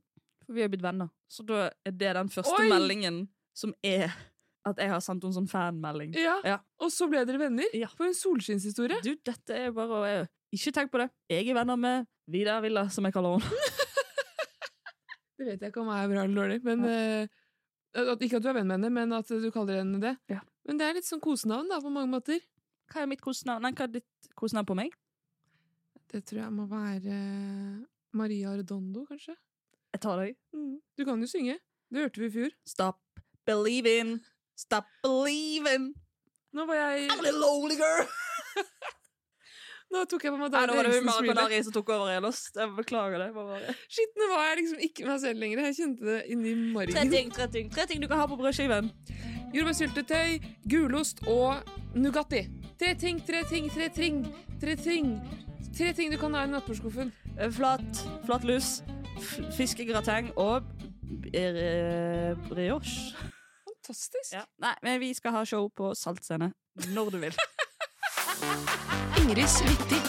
For 0.49 0.57
vi 0.57 0.65
har 0.65 0.71
blitt 0.73 0.83
venner. 0.83 1.11
Så 1.29 1.45
da 1.45 1.69
er 1.85 1.93
det 1.93 2.15
den 2.17 2.31
første 2.33 2.57
Oi! 2.57 2.71
meldingen 2.73 3.27
som 3.53 3.75
er 3.85 4.15
at 4.69 4.81
jeg 4.81 4.91
har 4.91 5.03
sendt 5.05 5.25
henne 5.25 5.37
sånn 5.37 5.49
fanmelding. 5.51 6.15
Ja. 6.17 6.39
Ja. 6.47 6.57
Og 6.81 6.91
så 6.93 7.09
ble 7.11 7.21
dere 7.29 7.41
venner? 7.41 7.69
Ja. 7.77 7.91
For 7.93 8.09
en 8.09 8.17
solskinnshistorie. 8.17 9.01
Du, 9.05 9.13
dette 9.29 9.57
er 9.57 9.75
bare 9.77 9.99
å 9.99 10.07
eh, 10.09 10.31
Ikke 10.57 10.73
tenk 10.75 10.93
på 10.93 11.03
det. 11.03 11.11
Jeg 11.29 11.51
er 11.51 11.59
venner 11.59 11.77
med 11.81 12.09
Vidar 12.33 12.63
Villa, 12.65 12.87
som 12.93 13.05
jeg 13.05 13.17
kaller 13.17 13.37
henne. 13.37 13.65
Det 15.39 15.47
vet 15.47 15.61
jeg 15.63 15.71
ikke 15.71 15.85
om 15.85 15.91
er 15.95 16.09
bra 16.11 16.23
eller 16.25 16.35
dårlig. 16.35 16.63
Men, 16.67 16.81
eh, 16.91 17.29
at, 17.95 18.23
ikke 18.25 18.41
at 18.41 18.43
du 18.43 18.49
er 18.51 18.57
venn 18.57 18.67
med 18.67 18.81
henne, 18.81 18.89
men 18.91 19.15
at 19.15 19.29
du 19.31 19.51
kaller 19.55 19.79
henne 19.85 20.01
det. 20.03 20.17
Ja. 20.33 20.41
Men 20.67 20.81
det 20.81 20.89
er 20.89 20.97
litt 20.97 21.07
sånn 21.07 21.23
kosenavn, 21.23 21.69
da, 21.71 21.79
på 21.85 21.93
mange 21.95 22.11
måter. 22.11 22.41
Hva 22.91 23.05
er 23.05 23.11
mitt 23.13 23.23
kosenavn? 23.23 23.63
Nei, 23.63 23.71
hva 23.79 23.87
er 23.87 23.93
ditt 24.01 24.33
kosenavn 24.35 24.67
på 24.67 24.77
meg? 24.81 24.97
Det 26.11 26.25
tror 26.27 26.41
jeg 26.43 26.57
må 26.57 26.67
være 26.67 27.21
Maria 28.19 28.57
Redondo, 28.59 29.05
kanskje. 29.07 29.37
Jeg 29.95 30.03
tar 30.05 30.21
deg. 30.21 30.37
Mm. 30.55 30.77
Du 30.99 31.05
kan 31.09 31.21
jo 31.23 31.31
synge. 31.31 31.59
Det 31.89 32.05
hørte 32.05 32.21
vi 32.21 32.29
i 32.29 32.35
fjor. 32.35 32.55
Stop 32.69 33.01
believing. 33.49 34.19
Stop 34.59 34.89
believing. 35.03 35.95
Nå 36.53 36.65
var 36.69 36.75
jeg 36.75 37.11
I'm 37.13 37.29
a 37.29 37.33
lonely 37.33 37.77
girl. 37.81 38.09
Nå 39.89 40.03
tok 40.05 40.27
jeg 40.27 40.35
på 40.35 40.37
meg 40.37 40.53
nå 40.53 40.59
var 40.59 40.69
det 40.69 40.75
var 40.77 40.87
Eriksens 40.91 41.71
som 41.71 41.75
tok 41.79 41.91
over 41.95 42.27
ass. 42.29 42.43
Jeg 42.53 42.73
beklager 42.77 43.23
det. 43.23 43.29
Bare. 43.33 43.73
Shit, 43.89 44.11
nå 44.21 44.27
var 44.35 44.43
jeg 44.51 44.59
liksom 44.61 44.83
ikke 44.85 45.07
meg 45.09 45.23
selv 45.23 45.41
lenger. 45.41 45.63
Jeg 45.65 45.77
kjente 45.79 46.09
det 46.11 46.19
inni 46.35 46.53
Tre 46.93 47.05
ting, 47.09 47.33
tre 47.33 47.47
ting. 47.55 47.71
Tre 47.73 47.87
ting 47.89 48.03
du 48.03 48.09
kan 48.11 48.21
ha 48.21 48.27
på 48.29 48.37
brødskiven. 48.37 48.91
Jordbærsyltetøy, 49.57 50.37
gulost 50.69 51.25
og 51.25 51.65
Nugatti. 51.97 52.45
Tre 52.77 52.93
ting, 53.01 53.23
tre 53.25 53.41
ting, 53.49 53.73
tre 53.73 53.89
ting. 53.89 54.27
Tre 54.61 54.77
ting 54.77 55.15
Tre 55.79 55.93
ting 55.95 56.11
du 56.11 56.19
kan 56.19 56.35
ha 56.35 56.41
i 56.43 56.49
nattbordskuffen. 56.51 57.13
Flat, 57.55 58.01
Flat, 58.27 58.43
lus, 58.49 58.81
fiskegrateng 59.55 60.33
og 60.35 60.67
eh, 61.31 62.35
brioche. 62.49 63.15
Fantastisk. 63.63 64.33
Ja. 64.33 64.43
Nei, 64.59 64.75
men 64.83 64.99
vi 64.99 65.13
skal 65.15 65.37
ha 65.37 65.45
show 65.47 65.69
på 65.71 65.93
Saltscene 65.95 66.51
når 66.97 67.15
du 67.15 67.21
vil. 67.23 67.39
Ingrids 69.23 69.61
vittig. 69.69 70.03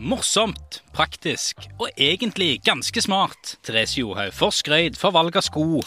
Morsomt, 0.00 0.80
praktisk 0.96 1.68
og 1.76 1.90
egentlig 1.92 2.62
ganske 2.64 3.04
smart. 3.04 3.58
Therese 3.68 4.00
Johaug 4.00 4.32
får 4.32 4.58
skrøyd 4.62 4.96
for 4.96 5.12
valg 5.12 5.36
av 5.36 5.44
sko. 5.44 5.84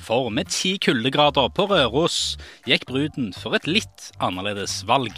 For 0.00 0.28
med 0.28 0.52
ti 0.52 0.76
kuldegrader 0.76 1.48
på 1.56 1.70
Røros 1.72 2.36
gikk 2.68 2.84
bruden 2.92 3.32
for 3.32 3.56
et 3.56 3.64
litt 3.64 4.10
annerledes 4.20 4.82
valg. 4.84 5.16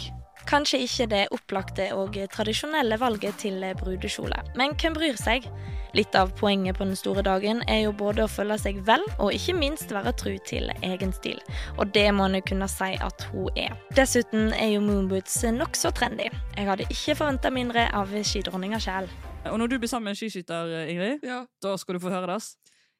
Kanskje 0.49 0.79
ikke 0.83 1.05
det 1.09 1.21
opplagte 1.33 1.85
og 1.95 2.17
tradisjonelle 2.33 2.97
valget 2.99 3.37
til 3.41 3.63
brudekjole, 3.79 4.41
men 4.59 4.75
hvem 4.79 4.93
bryr 4.97 5.17
seg? 5.19 5.47
Litt 5.93 6.15
av 6.17 6.31
poenget 6.39 6.77
på 6.79 6.87
den 6.87 6.97
store 6.97 7.21
dagen 7.25 7.61
er 7.69 7.83
jo 7.83 7.91
både 7.93 8.23
å 8.25 8.29
føle 8.31 8.55
seg 8.57 8.79
vel, 8.87 9.03
og 9.21 9.29
ikke 9.35 9.53
minst 9.55 9.91
være 9.93 10.11
tru 10.17 10.31
til 10.49 10.71
egen 10.81 11.13
stil. 11.13 11.37
Og 11.77 11.91
det 11.93 12.07
må 12.17 12.25
en 12.25 12.39
jo 12.39 12.41
kunne 12.49 12.67
si 12.71 12.91
at 12.97 13.25
hun 13.29 13.51
er. 13.61 13.75
Dessuten 13.93 14.49
er 14.57 14.71
jo 14.73 14.81
moonboots 14.81 15.37
nokså 15.53 15.93
trendy. 15.93 16.31
Jeg 16.57 16.65
hadde 16.69 16.87
ikke 16.89 17.15
forventa 17.19 17.51
mindre 17.53 17.85
av 17.93 18.09
skidronninga 18.25 18.81
sjæl. 18.81 19.09
Og 19.51 19.59
når 19.61 19.69
du 19.73 19.77
blir 19.83 19.91
sammen 19.91 20.09
med 20.09 20.15
en 20.15 20.21
skiskytter, 20.23 20.73
Ingrid, 20.89 21.23
Ja. 21.29 21.43
da 21.61 21.75
skal 21.77 21.95
du 21.95 21.99
få 22.01 22.09
høre 22.09 22.33
det. 22.33 22.41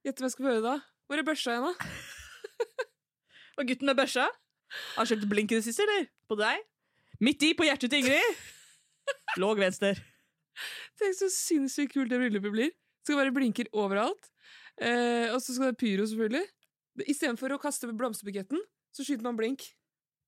Gjett 0.06 0.20
hva 0.22 0.30
jeg 0.30 0.36
skal 0.38 0.46
få 0.46 0.52
høre 0.54 0.62
da. 0.68 0.76
Hvor 1.10 1.18
er 1.18 1.26
børsa 1.28 1.56
igjen, 1.58 1.74
da? 1.74 1.88
Og 3.58 3.68
gutten 3.70 3.90
med 3.90 3.98
børsa? 3.98 4.28
Har 4.96 5.06
du 5.06 5.14
kjøpt 5.16 5.30
blink 5.30 5.52
i 5.52 5.56
det 5.60 5.66
siste, 5.66 5.82
eller? 5.86 6.08
På 6.30 6.38
deg? 6.38 6.62
Midt 7.24 7.44
i, 7.46 7.54
på 7.56 7.64
hjertet 7.64 7.92
til 7.94 8.04
Ingrid. 8.04 8.40
Låg 9.42 9.62
venstre. 9.62 9.94
Tenk 11.00 11.16
så 11.16 11.30
sinnssykt 11.32 11.94
kult 11.96 12.12
det 12.12 12.20
bryllupet 12.20 12.52
blir. 12.52 12.74
Det 12.74 13.08
skal 13.08 13.22
være 13.22 13.36
blinker 13.36 13.70
overalt. 13.80 14.28
Eh, 14.82 15.30
og 15.32 15.40
så 15.44 15.56
skal 15.56 15.72
det 15.72 15.80
pyro, 15.80 16.04
selvfølgelig. 16.10 16.44
Istedenfor 17.08 17.56
å 17.56 17.60
kaste 17.62 17.88
blomsterbuketten, 17.88 18.60
så 18.94 19.06
skyter 19.06 19.24
man 19.24 19.40
blink. 19.40 19.70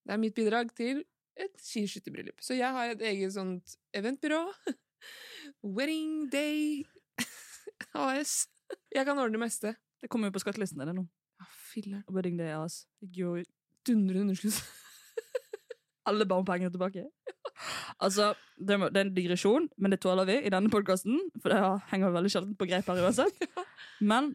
Det 0.06 0.16
er 0.16 0.22
mitt 0.22 0.38
bidrag 0.38 0.72
til 0.78 1.04
et 1.36 1.60
skiskytterbryllup. 1.60 2.40
Så 2.40 2.56
jeg 2.56 2.72
har 2.72 2.94
et 2.94 3.04
eget 3.12 3.36
sånt 3.36 3.76
eventbyrå. 3.96 4.40
Wedding 5.76 6.30
Day 6.32 6.86
AS. 8.06 8.46
Jeg 8.96 9.04
kan 9.04 9.20
ordne 9.20 9.36
det 9.36 9.44
meste. 9.44 9.76
Det 10.00 10.12
kommer 10.14 10.32
jo 10.32 10.38
på 10.38 10.46
skattelisten 10.46 10.80
din 10.86 10.96
nå. 11.02 11.06
Ja, 11.42 11.52
filler'n. 11.74 12.08
Wedding 12.08 12.40
day 12.40 12.56
AS. 12.56 12.86
Det 13.04 13.12
gjør 13.20 13.44
jo 13.44 13.48
Dundrende 13.86 14.30
underskudd. 14.30 14.64
Alle 16.10 16.28
barnepengene 16.30 16.74
tilbake. 16.74 17.08
Altså, 18.04 18.34
det, 18.60 18.76
er 18.76 18.98
en 19.00 19.14
digresjon, 19.16 19.70
men 19.80 19.94
det 19.94 20.02
tåler 20.04 20.28
vi 20.28 20.34
i 20.44 20.50
denne 20.52 20.68
podkasten. 20.74 21.22
For 21.40 21.54
det 21.54 21.60
henger 21.94 22.12
veldig 22.12 22.32
sjelden 22.34 22.58
på 22.60 22.68
greip 22.68 22.90
her 22.92 23.00
uansett. 23.06 23.38
Men 24.12 24.34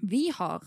vi 0.00 0.30
har 0.32 0.64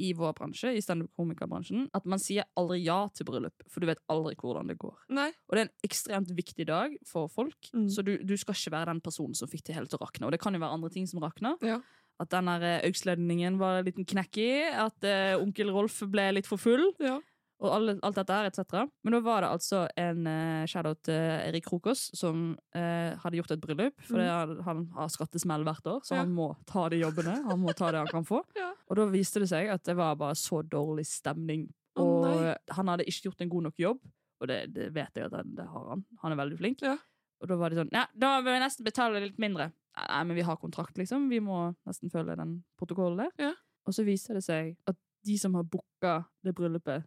i 0.00 0.12
vår 0.16 0.32
bransje, 0.38 0.70
i 0.78 0.80
standup-komikerbransjen, 0.84 1.88
at 1.96 2.06
man 2.08 2.22
sier 2.22 2.46
aldri 2.56 2.78
ja 2.84 3.00
til 3.12 3.26
bryllup, 3.28 3.64
for 3.68 3.82
du 3.82 3.88
vet 3.90 4.00
aldri 4.12 4.36
hvordan 4.38 4.70
det 4.70 4.78
går. 4.80 4.94
Nei. 5.12 5.26
Og 5.50 5.56
det 5.56 5.64
er 5.64 5.66
en 5.66 5.88
ekstremt 5.90 6.30
viktig 6.38 6.68
dag 6.70 6.94
for 7.10 7.28
folk, 7.28 7.58
Mm. 7.74 7.88
så 7.92 8.06
du, 8.06 8.14
du 8.22 8.36
skal 8.38 8.54
ikke 8.54 8.72
være 8.76 8.92
den 8.94 9.02
personen 9.04 9.34
som 9.36 9.50
fikk 9.50 9.66
det 9.66 9.74
hele 9.76 9.90
til 9.90 9.98
å 9.98 10.06
rakne. 10.06 10.28
Og 10.28 10.32
det 10.32 10.40
kan 10.40 10.54
jo 10.54 10.62
være 10.62 10.78
andre 10.78 10.92
ting 10.94 11.10
som 11.10 11.20
rakner. 11.20 11.58
Ja. 11.66 11.80
At 12.20 12.30
den 12.32 12.48
eh, 12.48 12.80
øksledningen 12.88 13.58
var 13.60 13.80
en 13.80 13.90
liten 13.90 14.06
knekk 14.08 14.38
i, 14.40 14.50
at 14.70 15.04
uh, 15.08 15.42
onkel 15.42 15.74
Rolf 15.74 15.98
ble 16.08 16.30
litt 16.38 16.48
for 16.48 16.60
full, 16.60 16.92
Ja. 17.02 17.18
Og 17.60 17.74
alle, 17.76 17.94
alt 18.06 18.16
dette 18.16 18.32
her, 18.36 18.46
etc. 18.48 18.86
Men 19.04 19.12
da 19.16 19.20
var 19.24 19.44
det 19.44 19.50
altså 19.52 19.82
en 20.00 20.26
uh, 20.26 20.66
shadow 20.70 20.94
til 21.04 21.14
Erik 21.20 21.66
Krokås 21.68 22.06
som 22.16 22.54
uh, 22.76 23.10
hadde 23.20 23.36
gjort 23.36 23.52
et 23.52 23.60
bryllup, 23.60 24.00
for 24.08 24.22
han, 24.24 24.54
han 24.64 24.80
har 24.96 25.10
skattesmell 25.12 25.66
hvert 25.68 25.86
år, 25.92 26.00
så 26.04 26.14
Mm. 26.14 26.16
Ja. 26.16 26.22
han 26.24 26.32
må 26.36 26.46
ta 26.66 26.86
de 26.88 27.00
jobbene. 27.02 27.34
Han 27.50 27.60
må 27.60 27.74
ta 27.76 27.90
det 27.92 28.00
han 28.04 28.08
kan 28.12 28.24
få. 28.24 28.40
Ja. 28.60 28.70
Og 28.90 28.96
da 28.98 29.04
viste 29.12 29.40
det 29.44 29.48
seg 29.52 29.68
at 29.70 29.84
det 29.86 29.94
var 29.96 30.16
bare 30.18 30.34
så 30.34 30.62
dårlig 30.66 31.04
stemning. 31.06 31.68
Og 32.00 32.24
oh, 32.26 32.48
han 32.74 32.88
hadde 32.90 33.04
ikke 33.06 33.28
gjort 33.28 33.40
en 33.44 33.52
god 33.52 33.62
nok 33.68 33.78
jobb, 33.78 34.00
og 34.40 34.48
det, 34.48 34.58
det 34.74 34.88
vet 34.96 35.14
jeg 35.20 35.28
at 35.28 35.36
han, 35.36 35.52
det 35.54 35.66
har 35.68 35.86
han. 35.92 36.02
Han 36.22 36.32
er 36.34 36.38
veldig 36.40 36.58
flink. 36.58 36.82
Ja. 36.82 36.96
Og 37.40 37.48
da 37.48 37.56
var 37.60 37.70
de 37.72 37.78
sånn 37.80 37.92
Ja, 37.94 38.06
da 38.14 38.34
vil 38.40 38.52
vi 38.56 38.60
nesten 38.62 38.84
betale 38.88 39.20
litt 39.22 39.38
mindre. 39.40 39.70
Nei, 40.00 40.22
men 40.28 40.36
vi 40.38 40.44
har 40.46 40.56
kontrakt, 40.60 40.96
liksom. 41.00 41.28
Vi 41.32 41.38
må 41.44 41.60
nesten 41.88 42.10
følge 42.12 42.36
den 42.40 42.58
protokollen 42.80 43.24
der. 43.26 43.32
Ja. 43.50 43.52
Og 43.88 43.96
så 43.96 44.04
viser 44.06 44.36
det 44.38 44.44
seg 44.46 44.74
at 44.90 44.98
de 45.26 45.36
som 45.40 45.54
har 45.58 45.64
booka 45.68 46.14
det 46.46 46.54
bryllupet, 46.56 47.04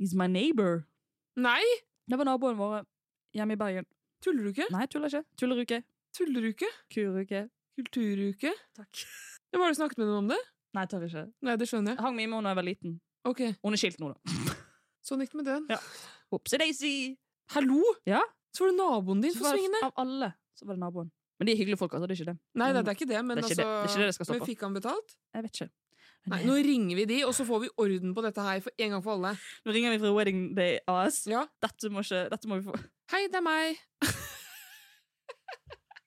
is 0.00 0.14
my 0.16 0.26
neighbor. 0.26 0.84
Nei! 1.36 1.62
Det 2.10 2.18
var 2.18 2.26
naboen 2.26 2.58
vår 2.58 2.82
hjemme 3.36 3.54
i 3.54 3.60
Bergen. 3.60 3.86
Tuller 4.24 4.48
du 4.48 4.52
ikke? 4.52 4.66
Nei, 4.74 4.86
tuller 4.90 5.12
ikke. 5.12 5.22
Tulleruke. 5.38 5.82
Tulleruke? 6.16 6.70
Kuruke. 6.92 7.44
Kulturuke? 7.78 8.52
Takk. 8.76 9.04
Har 9.54 9.72
du 9.72 9.78
snakket 9.78 10.00
med 10.00 10.10
noen 10.10 10.24
om 10.24 10.32
det? 10.32 10.40
Nei, 10.76 10.84
tør 10.90 11.06
ikke. 11.06 11.24
Nei, 11.46 11.54
det 11.60 11.68
skjønner 11.70 11.94
jeg. 11.94 12.02
Hang 12.04 12.16
med 12.16 12.26
henne 12.26 12.42
da 12.44 12.52
jeg 12.52 12.60
var 12.60 12.66
liten. 12.66 12.98
Ok, 13.28 13.40
Hun 13.62 13.76
er 13.76 13.80
skilt 13.80 14.00
nå, 14.02 14.12
da. 14.12 14.56
Sånn 15.06 15.22
gikk 15.24 15.32
det 15.34 15.40
med 15.40 15.48
den. 15.48 15.64
Ja. 15.72 15.78
Opsi 16.34 16.60
daisy. 16.60 16.92
Hallo! 17.54 17.80
Ja. 18.08 18.20
Så 18.54 18.64
var 18.64 18.72
det 18.72 18.78
naboen 18.80 19.24
din 19.24 19.34
var 19.38 19.56
svingende. 19.56 19.80
av 19.86 19.96
alle 20.02 20.32
så 20.58 20.66
var 20.68 20.76
det 20.76 20.82
naboen. 20.84 21.10
Men 21.40 21.48
de 21.48 21.54
er 21.54 21.60
hyggelige 21.62 21.80
folk, 21.80 21.94
altså. 21.96 22.08
Det 22.10 22.16
er 22.16 22.20
ikke 22.20 22.32
det. 22.32 22.38
Nei, 22.60 22.68
det, 22.76 22.80
er 22.84 22.96
ikke 22.98 23.08
det, 23.08 23.20
men 23.24 23.38
Det 23.38 23.44
er 23.44 23.52
ikke 23.54 23.54
altså 23.54 23.62
det. 23.62 23.68
Det 23.70 23.80
er 23.80 23.92
ikke 23.94 24.02
det 24.02 24.08
det 24.10 24.16
skal 24.16 24.28
stå 24.28 24.34
Men 24.36 24.48
fikk 24.50 24.64
han 24.66 24.74
betalt? 24.76 25.14
Jeg 25.34 25.46
vet 25.46 25.60
ikke. 25.60 25.68
Nei, 26.28 26.42
nå 26.44 26.58
ringer 26.60 26.98
vi 26.98 27.06
de, 27.08 27.18
og 27.24 27.32
så 27.34 27.46
får 27.48 27.62
vi 27.62 27.70
orden 27.80 28.12
på 28.14 28.22
dette 28.24 28.44
her 28.44 28.60
for 28.60 28.84
en 28.84 28.92
gang 28.94 29.04
for 29.04 29.16
alle. 29.16 29.32
Nå 29.64 29.72
ringer 29.72 29.94
vi 29.94 30.00
fra 30.02 30.10
Wedding 30.12 30.42
Day 30.56 30.76
AS. 30.90 31.22
Ja. 31.30 31.46
Dette 31.64 31.88
må, 31.92 32.04
ikke, 32.04 32.26
dette 32.34 32.50
må 32.50 32.58
vi 32.60 32.66
få. 32.68 32.76
Hei, 33.14 33.24
det 33.32 33.40
er 33.40 33.46
meg. 33.46 33.80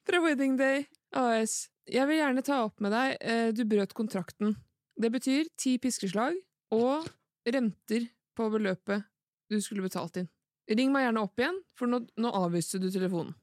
Fra 0.08 0.20
Wedding 0.20 0.58
Day 0.60 0.84
AS. 1.16 1.70
Jeg 1.90 2.08
vil 2.08 2.20
gjerne 2.20 2.44
ta 2.46 2.62
opp 2.66 2.80
med 2.84 2.94
deg 2.96 3.18
eh, 3.20 3.50
Du 3.56 3.64
brøt 3.68 3.96
kontrakten. 3.96 4.54
Det 5.00 5.10
betyr 5.12 5.50
ti 5.60 5.78
piskeslag 5.82 6.38
og 6.76 7.08
renter 7.50 8.06
på 8.38 8.48
beløpet 8.54 9.08
du 9.52 9.60
skulle 9.62 9.84
betalt 9.86 10.22
inn. 10.22 10.30
Ring 10.72 10.94
meg 10.94 11.08
gjerne 11.08 11.24
opp 11.26 11.40
igjen, 11.42 11.58
for 11.76 11.92
nå, 11.92 12.00
nå 12.20 12.32
avviste 12.38 12.80
du 12.80 12.88
telefonen. 12.92 13.34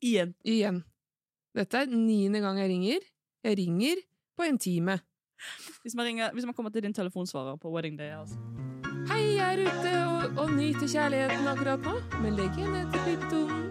Igjen. 0.00 0.34
Igjen. 0.46 0.82
Dette 1.56 1.82
er 1.82 1.90
niende 1.90 2.42
gang 2.44 2.60
jeg 2.62 2.70
ringer. 2.70 3.08
Jeg 3.44 3.58
ringer 3.58 4.02
på 4.38 4.46
en 4.46 4.60
time. 4.60 5.00
Hvis 5.82 5.94
man, 5.94 6.06
ringer, 6.06 6.32
hvis 6.32 6.44
man 6.44 6.54
kommer 6.54 6.70
til 6.70 6.82
din 6.82 6.94
telefonsvarer 6.94 7.56
på 7.56 7.72
Wedding 7.72 7.98
Day 7.98 8.12
Altså. 8.20 8.36
Hei, 9.08 9.22
jeg 9.36 9.54
er 9.54 9.62
ute 9.64 9.92
og, 10.04 10.42
og 10.42 10.52
nyter 10.52 10.88
kjærligheten 10.88 11.48
akkurat 11.48 11.80
nå, 11.86 11.94
men 12.22 12.36
legg 12.36 12.58
ned 12.58 12.92
til 12.92 13.00
pipetonen. 13.06 13.64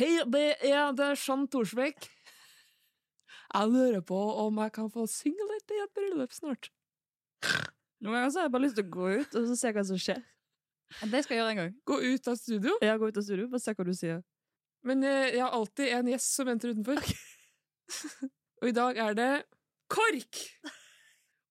Hei, 0.00 0.14
det 0.32 0.46
er 0.64 0.94
det 0.96 1.06
er 1.12 1.20
Jean 1.20 1.44
Thorsvik. 1.48 2.08
Jeg 3.52 3.68
lurer 3.68 4.00
på 4.00 4.18
om 4.46 4.58
jeg 4.64 4.72
kan 4.72 4.88
få 4.90 5.06
synge 5.10 5.44
litt 5.50 5.74
i 5.76 5.80
et 5.84 5.92
bryllup 5.96 6.32
snart. 6.32 6.70
Noen 8.00 8.16
ganger 8.16 8.30
så 8.32 8.40
har 8.40 8.48
jeg 8.48 8.54
bare 8.54 8.64
lyst 8.64 8.78
til 8.80 8.88
å 8.88 8.94
gå 8.96 9.10
ut 9.20 9.36
og 9.38 9.48
så 9.50 9.56
se 9.60 9.72
hva 9.76 9.84
som 9.86 10.00
skjer. 10.00 10.22
Det 11.12 11.22
skal 11.24 11.36
jeg 11.36 11.42
gjøre 11.42 11.52
en 11.52 11.60
gang. 11.60 11.74
Gå 11.88 11.98
ut 12.00 12.28
av 12.28 12.38
studio. 12.40 12.76
Ja, 12.84 12.96
gå 13.00 13.08
ut 13.08 13.20
av 13.20 13.26
studio, 13.26 13.48
bare 13.52 13.64
se 13.64 13.74
hva 13.76 13.86
du 13.86 13.92
sier. 13.96 14.22
Men 14.88 15.04
eh, 15.06 15.34
jeg 15.36 15.44
har 15.44 15.54
alltid 15.54 15.92
en 15.98 16.10
gjest 16.10 16.34
som 16.34 16.48
venter 16.48 16.72
utenfor. 16.72 17.12
og 18.62 18.68
i 18.68 18.74
dag 18.76 18.98
er 19.04 19.18
det 19.18 19.32
KORK! 19.92 20.36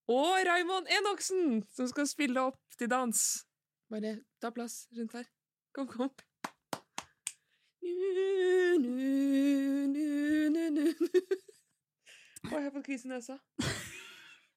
Og 0.08 0.34
Raymond 0.48 0.88
Enoksen 0.98 1.62
som 1.76 1.88
skal 1.88 2.08
spille 2.10 2.42
opp 2.42 2.60
til 2.78 2.90
dans. 2.90 3.46
Bare 3.94 4.16
ta 4.42 4.50
plass 4.50 4.88
rundt 4.98 5.14
her. 5.14 5.28
Kom, 5.76 5.88
kom. 5.88 6.10
Å, 12.52 12.56
jeg 12.58 12.66
har 12.66 12.74
fått 12.74 12.88
kvise 12.90 13.08
i 13.08 13.14
nesa. 13.14 13.38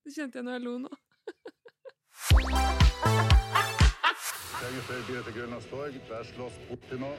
Det 0.04 0.16
kjente 0.16 0.40
jeg 0.40 0.48
når 0.48 0.56
jeg 0.56 0.64
lo 0.64 0.76
nå. 0.86 0.92
Registrert 4.64 5.08
Grete 5.10 5.32
Grønlands 5.36 5.68
torg. 5.68 6.00
Der 6.08 6.30
slåss 6.32 6.56
Putin 6.70 7.04
nå. 7.04 7.12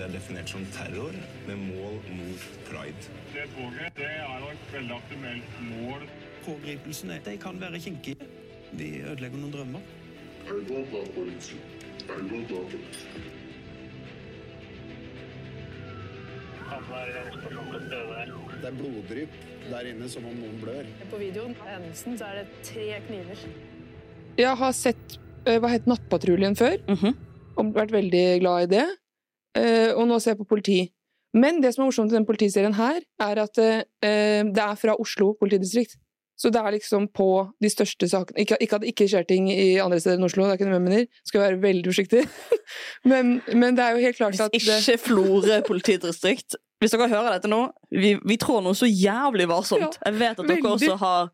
Det 0.00 0.06
er 0.08 0.12
definert 0.14 0.48
som 0.48 0.62
terror 0.72 1.12
med 1.44 1.58
mål 1.60 1.98
mot 2.16 2.44
pride. 2.64 3.02
Det 3.34 3.42
toget 3.52 3.98
det 3.98 4.06
er 4.08 4.44
et 4.48 4.62
veldig 4.72 4.94
aktuelt 4.96 5.58
mål. 5.66 6.06
Pågripelsene 6.46 7.18
de 7.26 7.34
kan 7.42 7.58
være 7.60 7.80
kinkige. 7.84 8.28
De 8.78 8.86
ødelegger 9.10 9.42
noen 9.42 9.52
drømmer. 9.52 9.82
Det 18.60 18.68
er 18.70 18.78
bloddrypp 18.78 19.36
der 19.68 19.90
inne, 19.90 20.08
som 20.08 20.24
om 20.30 20.40
noen 20.40 20.56
blør. 20.62 20.88
På 21.12 21.20
videoen 21.20 21.52
endelsen 21.74 22.16
så 22.16 22.30
er 22.30 22.40
det 22.40 22.46
tre 22.70 22.88
kniver. 23.10 23.44
Jeg 24.40 24.56
har 24.64 24.72
sett 24.72 25.18
eh, 25.44 25.60
hva 25.60 25.74
het 25.76 25.84
Nattpatruljen 25.92 26.56
før, 26.56 26.80
Mhm. 26.88 27.14
og 27.60 27.74
vært 27.76 27.92
veldig 27.92 28.40
glad 28.40 28.62
i 28.62 28.72
det. 28.78 28.88
Eh, 29.58 29.90
og 29.94 30.06
nå 30.08 30.18
ser 30.20 30.34
jeg 30.34 30.42
på 30.42 30.50
politi. 30.52 30.80
Men 31.34 31.60
det 31.62 31.74
som 31.74 31.84
er 31.84 31.90
morsomt 31.90 32.12
i 32.12 32.18
den 32.18 32.26
politiserien 32.26 32.74
her, 32.74 33.02
er 33.22 33.42
at 33.44 33.58
eh, 33.62 33.82
det 34.46 34.64
er 34.64 34.78
fra 34.78 34.96
Oslo 34.98 35.34
politidistrikt. 35.40 35.98
Så 36.40 36.48
det 36.48 36.60
er 36.60 36.72
liksom 36.72 37.10
på 37.12 37.28
de 37.60 37.68
største 37.68 38.08
sakene 38.08 38.40
Ikke, 38.40 38.56
ikke 38.64 38.78
at 38.78 38.80
det 38.80 38.92
ikke 38.94 39.06
skjer 39.12 39.26
ting 39.28 39.50
i 39.52 39.74
andre 39.82 39.98
steder 40.00 40.16
enn 40.16 40.24
Oslo, 40.24 40.46
det 40.46 40.54
er 40.54 40.58
ikke 40.58 40.68
det 40.70 40.78
jeg 40.78 40.84
mener. 40.86 41.06
Skal 41.28 41.42
være 41.42 41.58
veldig 41.62 41.90
forsiktig. 41.90 42.22
men, 43.12 43.34
men 43.52 43.76
det 43.76 43.84
er 43.84 43.96
jo 43.96 44.04
helt 44.06 44.16
klart 44.16 44.40
at 44.40 44.54
Hvis 44.54 44.70
ikke 44.88 44.98
Florø 45.04 45.60
politidistrikt 45.66 46.56
Hvis 46.80 46.96
dere 46.96 47.10
hører 47.12 47.34
dette 47.36 47.50
nå, 47.52 47.66
vi, 47.92 48.14
vi 48.24 48.38
trår 48.40 48.64
noe 48.64 48.78
så 48.78 48.88
jævlig 48.88 49.50
varsomt. 49.50 49.98
Jeg 50.00 50.16
vet 50.16 50.38
at 50.38 50.46
dere 50.46 50.56
veldig. 50.56 50.72
også 50.72 50.96
har 51.02 51.28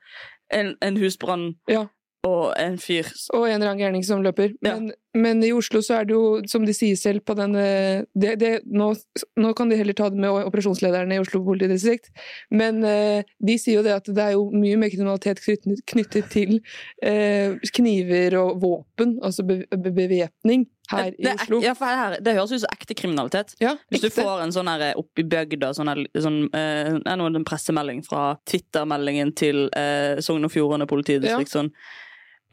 en, 0.59 0.75
en 0.83 0.99
husbrann 0.99 1.53
Ja. 1.71 1.87
Og 2.27 2.53
en 2.61 2.79
fyr 2.81 3.09
og 3.35 3.47
en 3.47 3.57
eller 3.57 3.73
annen 3.73 3.83
gærning 3.83 4.05
som 4.07 4.23
løper. 4.25 4.55
Men, 4.65 4.91
men 5.17 5.43
i 5.45 5.53
Oslo 5.55 5.81
så 5.85 6.01
er 6.01 6.09
det 6.09 6.17
jo, 6.17 6.41
som 6.51 6.67
de 6.67 6.75
sier 6.77 6.99
selv 6.99 7.25
på 7.27 7.37
den 7.39 7.57
eh, 7.61 8.05
det, 8.19 8.37
det, 8.41 8.53
nå, 8.67 8.91
nå 9.41 9.53
kan 9.57 9.71
de 9.71 9.79
heller 9.79 9.97
ta 9.97 10.09
det 10.13 10.21
med 10.21 10.49
operasjonslederne 10.49 11.17
i 11.17 11.23
Oslo 11.23 11.43
politidistrikt, 11.47 12.11
men 12.51 12.83
eh, 12.87 13.27
de 13.39 13.59
sier 13.61 13.81
jo 13.81 13.87
det 13.87 13.97
at 13.97 14.11
det 14.11 14.23
er 14.23 14.37
jo 14.37 14.49
mye 14.55 14.79
mer 14.81 14.93
kriminalitet 14.93 15.43
knyttet, 15.45 15.83
knyttet 15.89 16.31
til 16.33 16.59
eh, 17.03 17.57
kniver 17.77 18.39
og 18.43 18.63
våpen, 18.63 19.19
altså 19.25 19.47
be, 19.47 19.63
be, 19.71 19.93
bevæpning, 19.93 20.67
her 20.91 21.11
i 21.11 21.15
det, 21.17 21.33
i 21.33 21.35
Oslo. 21.35 21.61
Ja, 21.65 21.75
for 21.79 21.99
her, 22.01 22.17
det 22.23 22.37
høres 22.37 22.55
ut 22.55 22.63
som 22.63 22.75
ekte 22.77 22.97
kriminalitet. 22.99 23.55
Ja, 23.63 23.77
Hvis 23.91 24.05
du 24.05 24.11
får 24.15 24.45
en 24.45 24.55
sånn 24.55 24.71
her 24.71 24.99
oppi 25.01 25.25
i 25.25 25.29
bygda 25.31 25.73
sånn, 25.77 25.93
sånn, 26.15 26.41
eh, 26.57 26.97
en 27.03 27.47
pressemelding 27.47 28.05
fra 28.07 28.37
Twitter-meldingen 28.49 29.35
til 29.39 29.67
eh, 29.77 30.21
Sogn 30.25 30.47
og 30.47 30.55
Fjordane 30.55 30.89
politidistrikt 30.91 31.55
sånn 31.55 31.73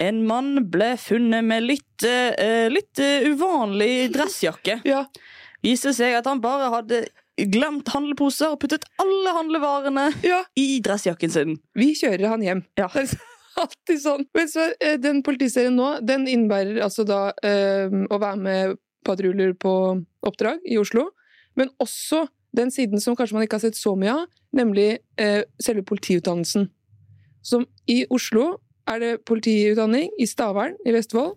En 0.01 0.23
mann 0.25 0.55
ble 0.73 0.93
funnet 0.97 1.45
med 1.45 1.65
litt, 1.67 2.05
uh, 2.05 2.69
litt 2.73 3.01
uh, 3.01 3.27
uvanlig 3.29 4.09
dressjakke. 4.15 4.79
Ja. 4.87 5.03
Viste 5.63 5.93
seg 5.95 6.17
at 6.17 6.27
han 6.27 6.41
bare 6.43 6.71
hadde 6.73 7.03
glemt 7.49 7.89
handleposer 7.93 8.53
og 8.53 8.59
puttet 8.61 8.85
alle 9.01 9.31
handlevarene 9.37 10.07
Ja. 10.25 10.43
i 10.59 10.79
dressjakken 10.85 11.31
sin. 11.33 11.55
Vi 11.77 11.93
kjører 11.97 12.27
han 12.33 12.43
hjem. 12.45 12.63
Ja. 12.77 12.89
alltid 13.61 14.01
sånn. 14.01 14.25
Men 14.33 14.49
så, 14.49 14.67
eh, 14.81 14.97
den 15.01 15.21
politiserien 15.25 15.75
nå, 15.77 15.99
den 16.05 16.27
innebærer 16.29 16.81
altså 16.81 17.05
da 17.05 17.27
å 17.37 18.17
være 18.17 18.37
med 18.41 18.77
patruljer 19.05 19.53
på 19.61 19.73
oppdrag 20.25 20.61
i 20.65 20.77
Oslo, 20.81 21.09
men 21.59 21.69
også 21.81 22.23
den 22.55 22.71
siden 22.73 23.01
som 23.01 23.17
kanskje 23.17 23.37
man 23.37 23.45
ikke 23.45 23.59
har 23.59 23.65
sett 23.67 23.77
så 23.77 23.93
mye 23.97 24.13
av, 24.23 24.25
nemlig 24.57 24.99
selve 25.61 25.83
politiutdannelsen. 25.85 26.69
Som 27.45 27.65
i 27.89 28.03
Oslo 28.13 28.55
er 28.89 28.99
det 29.01 29.13
politiutdanning, 29.27 30.11
i 30.19 30.27
Stavern 30.27 30.75
i 30.85 30.93
Vestfold 30.95 31.35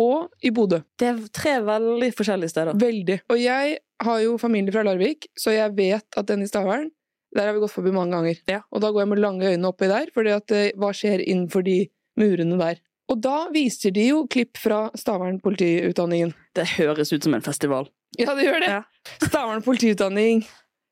og 0.00 0.44
i 0.44 0.52
Bodø. 0.52 0.82
Det 0.98 1.08
er 1.08 1.20
tre 1.34 1.56
veldig 1.64 2.10
forskjellige 2.16 2.52
steder. 2.52 2.78
Veldig. 2.80 3.20
Og 3.32 3.40
jeg 3.40 3.78
har 4.04 4.20
jo 4.20 4.36
familie 4.40 4.74
fra 4.74 4.84
Larvik, 4.84 5.28
så 5.38 5.54
jeg 5.54 5.72
vet 5.76 6.18
at 6.20 6.28
den 6.28 6.44
i 6.44 6.48
Stavern, 6.50 6.90
der 7.36 7.48
har 7.48 7.56
vi 7.56 7.62
gått 7.64 7.74
forbi 7.74 7.92
mange 7.94 8.16
ganger. 8.16 8.64
Og 8.72 8.82
da 8.84 8.90
går 8.92 9.04
jeg 9.04 9.12
med 9.12 9.22
lange 9.24 9.52
øyne 9.52 9.70
oppi 9.70 9.88
der, 9.90 10.12
for 10.14 10.28
eh, 10.28 10.72
hva 10.76 10.92
skjer 10.96 11.24
innenfor 11.24 11.64
de 11.66 11.86
murene 12.20 12.58
der? 12.60 12.80
Og 13.12 13.20
da 13.22 13.46
viser 13.54 13.94
de 13.94 14.08
jo 14.08 14.24
klipp 14.30 14.58
fra 14.58 14.86
Stavern 14.98 15.38
politiutdanningen. 15.42 16.32
Det 16.56 16.66
høres 16.76 17.12
ut 17.12 17.24
som 17.24 17.36
en 17.36 17.44
festival. 17.44 17.88
Ja, 18.18 18.34
det 18.34 18.48
gjør 18.48 18.62
det. 18.64 18.70
Stavern 19.28 19.62
politiutdanning. 19.62 20.42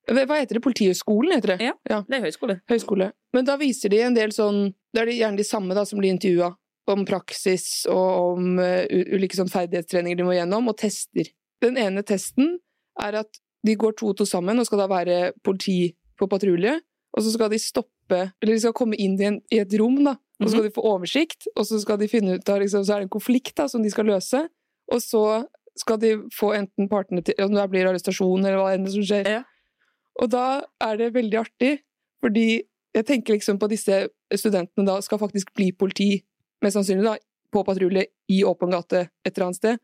Hva 0.07 0.37
heter 0.41 0.59
det? 0.59 0.63
Politihøgskolen, 0.65 1.33
heter 1.39 1.55
det? 1.57 1.71
Ja, 1.89 2.03
det 2.09 2.19
er 2.19 2.25
høyskole. 2.27 2.59
Høyskole. 2.69 3.13
Men 3.33 3.45
da 3.49 3.57
viser 3.57 3.89
de 3.91 4.01
en 4.05 4.15
del 4.15 4.31
sånn 4.37 4.75
Da 4.95 5.03
er 5.03 5.07
det 5.07 5.17
gjerne 5.19 5.37
de 5.41 5.45
samme 5.49 5.75
da 5.75 5.85
som 5.89 5.99
blir 5.99 6.13
intervjua. 6.13 6.53
Om 6.87 7.07
praksis 7.09 7.87
og 7.89 8.35
om 8.37 8.59
uh, 8.61 8.85
ulike 9.17 9.35
sånn 9.39 9.49
ferdighetstreninger 9.49 10.19
de 10.21 10.27
må 10.27 10.35
gjennom, 10.37 10.69
og 10.69 10.77
tester. 10.77 11.31
Den 11.65 11.79
ene 11.81 12.03
testen 12.05 12.59
er 13.01 13.17
at 13.23 13.41
de 13.65 13.75
går 13.81 13.97
to 13.97 14.11
og 14.13 14.19
to 14.19 14.27
sammen 14.29 14.61
og 14.61 14.67
skal 14.69 14.83
da 14.83 14.87
være 14.93 15.33
politi 15.43 15.95
på 16.21 16.29
patrulje. 16.29 16.77
Og 17.17 17.25
så 17.25 17.33
skal 17.33 17.49
de 17.51 17.59
stoppe 17.63 18.21
Eller 18.43 18.53
de 18.53 18.61
skal 18.61 18.75
komme 18.77 18.99
inn 19.01 19.15
i, 19.17 19.25
en, 19.25 19.41
i 19.51 19.63
et 19.63 19.73
rom, 19.81 19.97
da. 20.05 20.19
Og 20.43 20.49
så 20.49 20.51
skal 20.53 20.65
Mhm. 20.65 20.69
de 20.69 20.75
få 20.77 20.85
oversikt, 20.93 21.47
og 21.57 21.65
så 21.65 21.81
skal 21.81 21.97
de 21.97 22.09
finne 22.09 22.35
ut 22.37 22.45
da, 22.45 22.59
liksom, 22.59 22.85
Så 22.85 22.93
er 22.93 23.01
det 23.01 23.07
en 23.09 23.17
konflikt 23.17 23.55
da, 23.57 23.67
som 23.67 23.83
de 23.83 23.89
skal 23.91 24.05
løse. 24.05 24.49
Og 24.93 25.01
så 25.01 25.47
skal 25.79 25.97
de 25.99 26.11
få 26.37 26.53
enten 26.55 26.89
partene 26.91 27.25
til 27.25 27.35
Om 27.41 27.55
det 27.55 27.71
blir 27.71 27.87
arrestasjon 27.89 28.45
eller 28.45 28.59
hva 28.61 28.75
enn 28.75 28.87
som 28.91 29.01
skjer. 29.03 29.45
Og 30.23 30.31
da 30.31 30.63
er 30.83 31.01
det 31.01 31.15
veldig 31.15 31.41
artig, 31.41 31.79
fordi 32.23 32.63
jeg 32.95 33.07
tenker 33.09 33.35
liksom 33.35 33.59
på 33.59 33.69
disse 33.73 34.05
studentene 34.39 34.87
da 34.87 35.01
skal 35.03 35.21
faktisk 35.21 35.51
bli 35.57 35.73
politi, 35.77 36.23
mest 36.63 36.79
sannsynlig 36.79 37.07
da, 37.07 37.17
på 37.55 37.65
patrulje 37.67 38.07
i 38.31 38.43
åpen 38.47 38.73
gate 38.75 39.09
et 39.27 39.33
eller 39.35 39.49
annet 39.49 39.61
sted. 39.61 39.83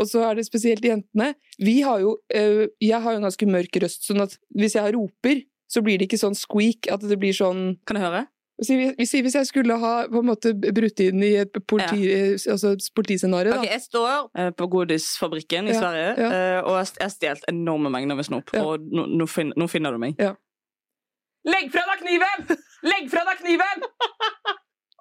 Og 0.00 0.08
så 0.08 0.22
er 0.24 0.38
det 0.38 0.46
spesielt 0.46 0.84
jentene. 0.86 1.32
Vi 1.60 1.82
har 1.84 2.00
jo, 2.00 2.16
eh, 2.32 2.68
jeg 2.80 3.00
har 3.02 3.12
jo 3.12 3.20
en 3.20 3.28
ganske 3.28 3.48
mørk 3.50 3.76
røst, 3.82 4.06
sånn 4.08 4.24
at 4.24 4.38
hvis 4.56 4.78
jeg 4.78 4.94
roper, 4.96 5.42
så 5.68 5.82
blir 5.84 5.98
det 5.98 6.08
ikke 6.08 6.20
sånn 6.22 6.36
squeak, 6.36 6.88
at 6.92 7.04
det 7.04 7.18
blir 7.20 7.32
sånn 7.32 7.78
Kan 7.88 7.96
jeg 7.96 8.06
høre? 8.06 8.26
Si, 8.62 8.76
hvis, 8.98 9.10
hvis 9.26 9.34
jeg 9.34 9.46
skulle 9.48 9.74
ha 9.82 9.92
på 10.12 10.20
en 10.22 10.26
måte 10.28 10.52
brutt 10.54 11.00
inn 11.02 11.22
i 11.26 11.32
et 11.40 11.56
politi, 11.66 12.04
altså 12.52 12.74
politiscenario, 12.94 13.56
Ok, 13.56 13.64
da. 13.64 13.70
jeg 13.72 13.80
står 13.88 14.30
eh, 14.38 14.50
på 14.54 14.68
Godisfabrikken 14.70 15.66
i 15.68 15.72
Ja, 15.74 15.80
Sverige, 15.80 16.12
ja. 16.18 16.30
eh, 16.30 16.60
og 16.62 16.76
jeg 16.78 16.92
jeg 17.00 17.06
har 17.08 17.14
stjålet 17.16 17.44
enorme 17.50 17.90
mengder 17.90 18.14
med 18.20 18.24
snop. 18.28 18.52
Og 18.60 18.78
nå, 18.80 19.06
nå, 19.18 19.26
finner, 19.26 19.58
nå 19.58 19.66
finner 19.72 19.90
du 19.92 19.98
meg. 19.98 20.20
Legg 21.48 21.72
fra 21.74 21.82
deg 21.90 22.04
kniven! 22.04 22.46
Legg 22.86 23.08
fra 23.10 23.24
deg 23.30 23.40
kniven! 23.42 23.82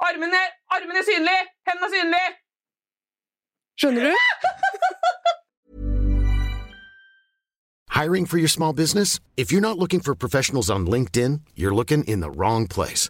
Armene, 0.02 0.40
armene 0.74 1.04
synlig! 1.06 1.40
Hendene 1.70 1.92
synlig! 1.94 2.24
Skjønner 3.78 4.10
du? 4.10 4.16
Hiring 7.90 8.26
for 8.26 8.38
your 8.38 8.48
small 8.48 8.74
business? 8.74 9.20
If 9.38 9.52
you're 9.52 9.62
not 9.62 9.78
looking 9.78 10.00
for 10.00 10.16
professionals 10.16 10.70
on 10.70 10.88
LinkedIn, 10.88 11.42
you're 11.56 11.76
looking 11.76 12.04
in 12.06 12.22
the 12.22 12.32
wrong 12.32 12.68
place. 12.68 13.10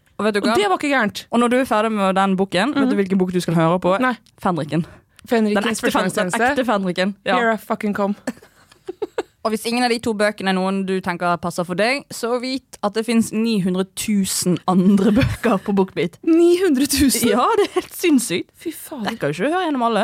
Og, 0.21 0.29
Og 0.29 0.55
det 0.55 0.67
var 0.69 0.77
ikke 0.77 0.91
gærent. 0.93 1.23
Og 1.33 1.41
når 1.41 1.49
du 1.53 1.57
er 1.59 1.65
ferdig 1.69 1.91
med 1.95 2.15
den 2.17 2.35
boken, 2.39 2.75
vet 2.77 2.89
du 2.91 2.95
hvilken 2.99 3.17
bok 3.21 3.33
du 3.33 3.39
skal 3.43 3.57
høre 3.57 3.79
på? 3.81 3.95
Nei. 4.03 4.13
Fenriken. 4.41 4.85
Fenriken. 5.25 5.57
Den 5.61 5.71
ekte, 5.73 5.91
Fen- 5.93 6.13
den 6.13 6.31
ekte 6.37 6.65
Fenriken. 6.65 7.15
Ja. 7.25 7.35
Here 7.41 7.55
I 7.55 7.57
fucking 7.61 7.93
come. 7.97 8.15
Og 9.43 9.49
hvis 9.55 9.63
ingen 9.65 9.81
av 9.81 9.89
de 9.89 9.97
to 10.05 10.11
bøkene 10.13 10.51
er 10.51 10.53
noen 10.53 10.83
du 10.85 10.99
tenker 11.01 11.33
passer 11.41 11.65
for 11.65 11.73
deg, 11.79 12.03
så 12.13 12.35
vit 12.43 12.77
at 12.85 12.93
det 12.93 13.01
fins 13.07 13.31
900 13.33 13.87
000 13.97 14.59
andre 14.69 15.13
bøker 15.17 15.57
på 15.65 15.73
Bookbeat. 15.73 16.19
900 16.21 16.85
000? 16.85 17.31
Ja, 17.31 17.47
det 17.57 17.65
er 17.71 17.79
helt 17.79 17.95
sinnssykt. 17.97 18.51
Fy 18.61 18.69
faen. 18.75 19.07
Rekker 19.09 19.33
jo 19.33 19.39
ikke 19.39 19.49
å 19.49 19.55
høre 19.55 19.63
gjennom 19.65 19.85
alle. 19.89 20.03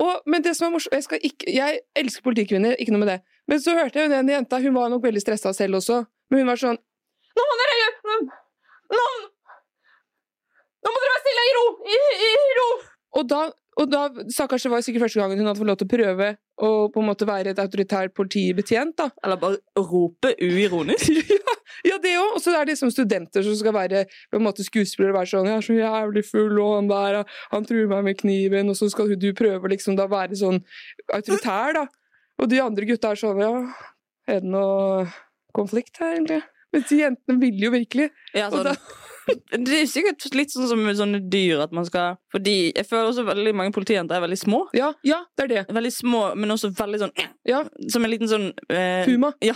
Og, 0.00 0.22
men 0.30 0.44
det 0.44 0.54
som 0.56 0.68
er 0.68 0.74
morsomt 0.74 0.96
jeg, 0.96 1.06
skal 1.06 1.24
ikke, 1.26 1.50
jeg 1.52 1.80
elsker 2.00 2.24
politikvinner, 2.24 2.76
ikke 2.80 2.94
noe 2.94 3.02
med 3.04 3.12
det. 3.12 3.18
Men 3.50 3.60
så 3.60 3.74
hørte 3.76 4.00
jeg 4.00 4.08
jo 4.08 4.14
den 4.14 4.32
jenta, 4.32 4.60
hun 4.62 4.76
var 4.76 4.92
nok 4.92 5.04
veldig 5.04 5.22
stressa 5.22 5.52
selv 5.56 5.80
også. 5.80 6.02
Men 6.30 6.44
hun 6.44 6.52
var 6.52 6.60
sånn 6.60 6.78
Nå 7.38 7.44
må 7.46 7.56
dere 7.60 7.74
gjøre 7.78 8.14
Nå, 8.90 9.02
nå 10.80 10.92
må 10.92 11.02
dere 11.02 11.12
være 11.14 11.22
stille 11.24 11.44
i 11.46 11.52
ro! 11.56 11.66
I, 11.86 11.98
i 12.26 12.30
ro! 12.58 12.68
Og 13.20 13.26
da, 13.30 13.40
og 13.82 13.90
da 13.90 14.02
Stakkars, 14.32 14.64
det 14.66 14.72
var 14.72 14.84
sikkert 14.86 15.04
første 15.06 15.20
gangen 15.20 15.40
hun 15.40 15.50
hadde 15.50 15.60
fått 15.60 15.70
lov 15.70 15.78
til 15.80 15.88
å 15.88 15.92
prøve 15.92 16.28
å 16.60 16.70
på 16.92 17.02
en 17.02 17.08
måte 17.10 17.28
være 17.28 17.54
et 17.54 17.62
autoritært 17.62 18.14
politibetjent. 18.16 18.96
da. 18.98 19.10
Eller 19.24 19.40
bare 19.40 19.60
rope 19.78 20.34
uironisk. 20.42 21.10
ja, 21.34 21.49
ja, 21.84 21.98
det 22.02 22.14
òg. 22.18 22.34
Og 22.36 22.40
så 22.42 22.54
er 22.54 22.64
det 22.64 22.74
liksom 22.74 22.90
studenter 22.94 23.42
som 23.46 23.56
skal 23.56 23.72
være 23.76 24.04
på 24.30 24.36
en 24.40 24.44
måte 24.46 24.64
skuespillere 24.66 25.12
og 25.14 25.20
være 25.20 25.30
sånn 25.32 25.46
'Jeg 25.46 25.56
er 25.56 25.66
så 25.68 25.78
jævlig 25.78 26.24
full, 26.30 26.60
og 26.60 26.74
han 26.76 26.88
der, 26.88 27.24
han 27.50 27.64
truer 27.64 27.88
meg 27.88 28.04
med 28.04 28.18
kniven', 28.18 28.70
og 28.70 28.76
så 28.76 28.90
skal 28.90 29.14
du 29.16 29.32
prøve 29.32 29.68
liksom 29.68 29.96
da 29.96 30.06
være 30.06 30.36
sånn 30.36 30.62
autoritær, 31.12 31.72
da. 31.74 31.86
Og 32.38 32.48
de 32.48 32.60
andre 32.62 32.86
gutta 32.86 33.10
er 33.10 33.20
sånn 33.20 33.38
'Ja, 33.40 33.74
er 34.28 34.40
det 34.40 34.48
noe 34.48 35.06
konflikt 35.54 35.98
her, 35.98 36.16
egentlig?' 36.16 36.42
Mens 36.72 36.88
de 36.88 36.96
jentene 37.00 37.40
vil 37.40 37.58
jo 37.58 37.70
virkelig. 37.70 38.10
Ja, 38.34 38.48
sånn, 38.50 38.64
da- 38.64 38.76
Det 39.50 39.74
er 39.82 39.86
sikkert 39.86 40.34
litt 40.34 40.50
sånn 40.50 40.68
som 40.70 40.80
med 40.82 40.96
sånne 40.98 41.20
dyr 41.30 41.60
at 41.62 41.72
man 41.72 41.84
skal 41.86 42.16
Fordi 42.32 42.72
jeg 42.74 42.86
føler 42.88 43.10
også 43.12 43.24
veldig 43.28 43.52
mange 43.54 43.72
politijenter 43.72 44.16
er 44.16 44.24
veldig 44.24 44.38
små. 44.38 44.68
Ja, 44.74 44.92
ja, 45.06 45.20
det 45.36 45.44
er 45.44 45.48
det. 45.52 45.74
Veldig 45.76 45.92
små, 45.92 46.22
men 46.34 46.50
også 46.50 46.72
veldig 46.74 46.98
sånn 47.04 47.12
Ja. 47.46 47.64
Som 47.88 48.04
en 48.04 48.10
liten 48.10 48.28
sånn 48.30 48.52
eh, 48.70 49.04
Puma. 49.06 49.32
Ja. 49.44 49.54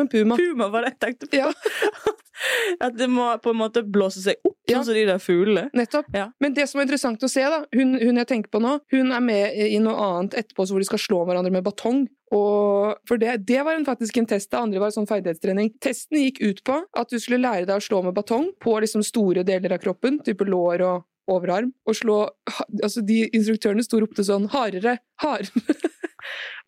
En 0.00 0.08
puma. 0.12 0.36
Puma 0.38 0.68
var 0.72 0.86
det 0.86 0.94
jeg 0.94 1.00
tenkte 1.06 1.30
på. 1.30 1.40
Ja. 1.40 1.52
At 2.84 2.94
det 2.98 3.08
må 3.10 3.24
på 3.42 3.50
en 3.50 3.58
måte 3.58 3.82
blåse 3.82 4.20
seg 4.22 4.38
opp, 4.46 4.54
Ja. 4.68 4.78
sånn 4.78 4.84
som 4.90 4.94
de 4.94 5.04
der 5.08 5.18
fuglene. 5.18 5.70
Nettopp. 5.74 6.06
Ja. 6.14 6.28
Men 6.40 6.54
det 6.54 6.68
som 6.70 6.78
er 6.78 6.86
interessant 6.86 7.22
å 7.24 7.30
se, 7.30 7.42
da, 7.42 7.64
hun, 7.74 7.96
hun 7.98 8.20
jeg 8.20 8.28
tenker 8.30 8.52
på 8.52 8.60
nå, 8.62 8.76
hun 8.94 9.10
er 9.16 9.24
med 9.24 9.56
i 9.58 9.78
noe 9.82 9.96
annet 10.04 10.36
etterpå 10.44 10.66
så 10.68 10.76
hvor 10.76 10.84
de 10.84 10.88
skal 10.90 11.02
slå 11.02 11.24
hverandre 11.26 11.50
med 11.54 11.66
batong. 11.66 12.04
Og 12.30 12.94
for 13.08 13.18
det, 13.18 13.38
det 13.48 13.62
var 13.64 13.74
en, 13.74 13.86
faktisk 13.88 14.20
en 14.20 14.28
test. 14.28 14.50
Det 14.52 14.60
andre 14.60 14.82
var 14.82 14.92
sånn 14.94 15.08
ferdighetstrening. 15.08 15.72
Testen 15.82 16.20
gikk 16.20 16.42
ut 16.44 16.62
på 16.68 16.78
at 16.84 17.10
du 17.10 17.18
skulle 17.18 17.40
lære 17.42 17.66
deg 17.66 17.80
å 17.80 17.82
slå 17.84 18.02
med 18.04 18.14
batong 18.14 18.52
på 18.62 18.76
liksom 18.84 19.02
store 19.02 19.42
deler 19.48 19.74
av 19.74 19.82
kroppen, 19.82 20.20
type 20.22 20.46
lår 20.46 20.84
og 20.86 21.06
overarm, 21.28 21.72
og 21.84 21.96
slå 21.96 22.18
Altså, 22.84 23.02
de 23.04 23.26
instruktørene 23.36 23.82
sto 23.84 23.98
og 23.98 24.06
ropte 24.06 24.24
sånn 24.24 24.46
'hardere', 24.48 24.98
hardere. 25.20 25.50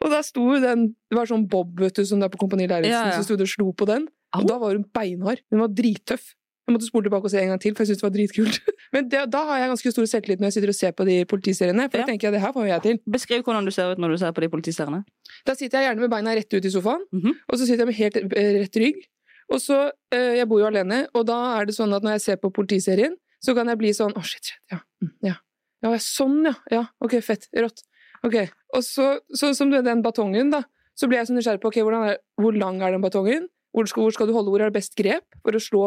og 0.03 0.11
da 0.11 0.21
sto 0.23 0.45
den 0.61 0.95
Det 1.11 1.17
var 1.19 1.27
sånn 1.27 1.47
Bob, 1.49 1.79
vet 1.81 1.95
du, 1.95 2.05
som 2.05 2.21
det 2.21 2.27
er 2.31 2.35
på 2.35 2.39
Kompani 2.41 2.67
Lauritzen, 2.69 2.91
Ja, 2.93 3.07
ja. 3.11 3.17
som 3.21 3.25
sto 3.25 3.35
og 3.41 3.49
slo 3.49 3.73
på 3.73 3.87
den. 3.87 4.09
Og 4.37 4.47
da 4.47 4.59
var 4.59 4.73
hun 4.77 4.85
beinhard. 4.95 5.41
Hun 5.51 5.61
var 5.61 5.69
drittøff. 5.69 6.35
Jeg 6.69 6.77
måtte 6.77 6.87
spole 6.87 7.03
tilbake 7.09 7.25
og 7.27 7.31
se 7.33 7.41
en 7.43 7.49
gang 7.51 7.59
til, 7.61 7.75
for 7.75 7.83
jeg 7.83 7.89
syntes 7.91 8.01
det 8.01 8.07
var 8.07 8.15
dritkult. 8.15 8.61
Men 8.95 9.09
det, 9.11 9.25
da 9.33 9.41
har 9.49 9.59
jeg 9.59 9.71
ganske 9.73 9.91
stor 9.91 10.07
selvtillit 10.07 10.39
når 10.39 10.47
jeg 10.53 10.55
sitter 10.55 10.71
og 10.71 10.77
ser 10.79 10.93
på 10.95 11.07
de 11.09 11.17
politiseriene, 11.27 11.89
for 11.91 11.99
Ja. 11.99 12.05
da 12.07 12.13
tenker 12.13 12.29
jeg 12.29 12.33
det 12.37 12.43
her 12.45 12.53
får 12.55 12.69
jeg 12.69 12.83
til. 12.85 12.99
Beskriv 13.11 13.43
hvordan 13.43 13.65
du 13.67 13.73
ser 13.75 13.91
ut 13.91 13.99
når 13.99 14.15
du 14.15 14.19
ser 14.23 14.31
på 14.37 14.41
de 14.45 14.49
politiseriene. 14.53 15.01
Da 15.47 15.55
sitter 15.59 15.81
jeg 15.81 15.89
gjerne 15.91 16.01
med 16.07 16.11
beina 16.15 16.35
rett 16.39 16.55
ut 16.55 16.65
i 16.65 16.71
sofaen, 16.71 17.03
Mhm. 17.13 17.33
og 17.51 17.59
så 17.59 17.67
sitter 17.67 17.83
jeg 17.83 17.91
med 17.91 17.99
helt 17.99 18.17
eh, 18.39 18.53
rett 18.63 18.77
rygg. 18.77 19.03
Og 19.51 19.59
så, 19.59 19.91
eh, 20.15 20.37
Jeg 20.39 20.47
bor 20.49 20.61
jo 20.61 20.67
alene, 20.71 21.09
og 21.13 21.27
da 21.27 21.59
er 21.59 21.67
det 21.67 21.75
sånn 21.75 21.93
at 21.97 22.03
når 22.07 22.13
jeg 22.13 22.21
ser 22.23 22.37
på 22.37 22.53
politiserien, 22.55 23.17
så 23.43 23.53
kan 23.57 23.67
jeg 23.67 23.79
bli 23.79 23.91
sånn 23.91 24.15
Å, 24.15 24.23
shit, 24.23 24.45
shit, 24.45 24.59
ja. 24.71 24.79
mm, 25.03 25.11
ja. 25.27 25.35
Ja, 25.83 25.91
sånn, 25.99 26.45
ja. 26.45 26.55
Ja, 26.71 26.85
ok, 27.03 27.19
fett. 27.25 27.49
Rått. 27.57 27.83
Ok. 28.27 28.37
Og 28.77 28.85
så, 28.87 29.15
sånn 29.37 29.57
som 29.57 29.73
den 29.73 30.05
batongen, 30.05 30.53
da, 30.53 30.65
så 30.99 31.09
blir 31.09 31.21
jeg 31.21 31.31
så 31.31 31.37
nysgjerrig 31.37 31.63
på 31.63 31.73
ok, 31.73 31.81
er, 31.81 32.21
hvor 32.41 32.57
lang 32.57 32.81
er 32.85 32.95
den 32.95 33.05
batongen? 33.05 33.49
Hvor 33.75 33.87
skal, 33.87 34.05
hvor 34.05 34.15
skal 34.15 34.29
du 34.29 34.35
holde? 34.35 34.51
Hvor 34.53 34.63
er 34.65 34.71
det 34.71 34.81
best 34.81 34.97
grep 34.99 35.27
for 35.45 35.57
å 35.57 35.63
slå 35.63 35.85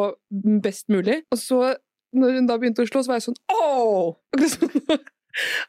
best 0.63 0.87
mulig? 0.93 1.21
Og 1.33 1.39
så, 1.41 1.59
når 2.15 2.39
hun 2.39 2.47
da 2.47 2.57
begynte 2.61 2.85
å 2.85 2.89
slå, 2.89 3.03
så 3.03 3.13
var 3.13 3.19
jeg 3.19 3.27
sånn 3.27 3.41
Åh! 3.51 4.15
Akkurat 4.33 4.55
sånn 4.55 5.03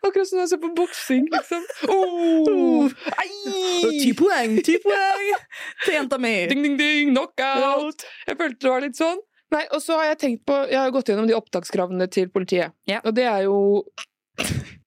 Akkurat 0.05 0.29
som 0.29 0.37
når 0.37 0.43
jeg 0.43 0.51
ser 0.53 0.61
på 0.61 0.71
boksing, 0.77 1.29
liksom. 1.33 1.63
Oh, 1.89 2.91
Ti 3.97 4.11
poeng! 4.19 4.59
Ti 4.61 4.75
poeng 4.83 5.31
til 5.87 5.97
jenta 5.97 6.19
mi! 6.21 6.35
Ding, 6.51 6.61
ding, 6.67 6.75
ding, 6.77 7.15
knockout! 7.15 8.05
Jeg 8.29 8.37
følte 8.41 8.61
det 8.61 8.75
var 8.75 8.85
litt 8.85 9.01
sånn. 9.01 9.23
Nei, 9.55 9.63
og 9.73 9.81
så 9.81 9.97
har 10.01 10.11
jeg 10.11 10.19
tenkt 10.21 10.43
på 10.49 10.57
Jeg 10.67 10.81
har 10.81 10.93
gått 10.93 11.09
gjennom 11.09 11.29
de 11.31 11.37
opptakskravene 11.37 12.09
til 12.13 12.29
politiet. 12.33 12.75
Yeah. 12.91 13.01
Og 13.07 13.17
det 13.17 13.25
er 13.31 13.47
jo 13.47 13.57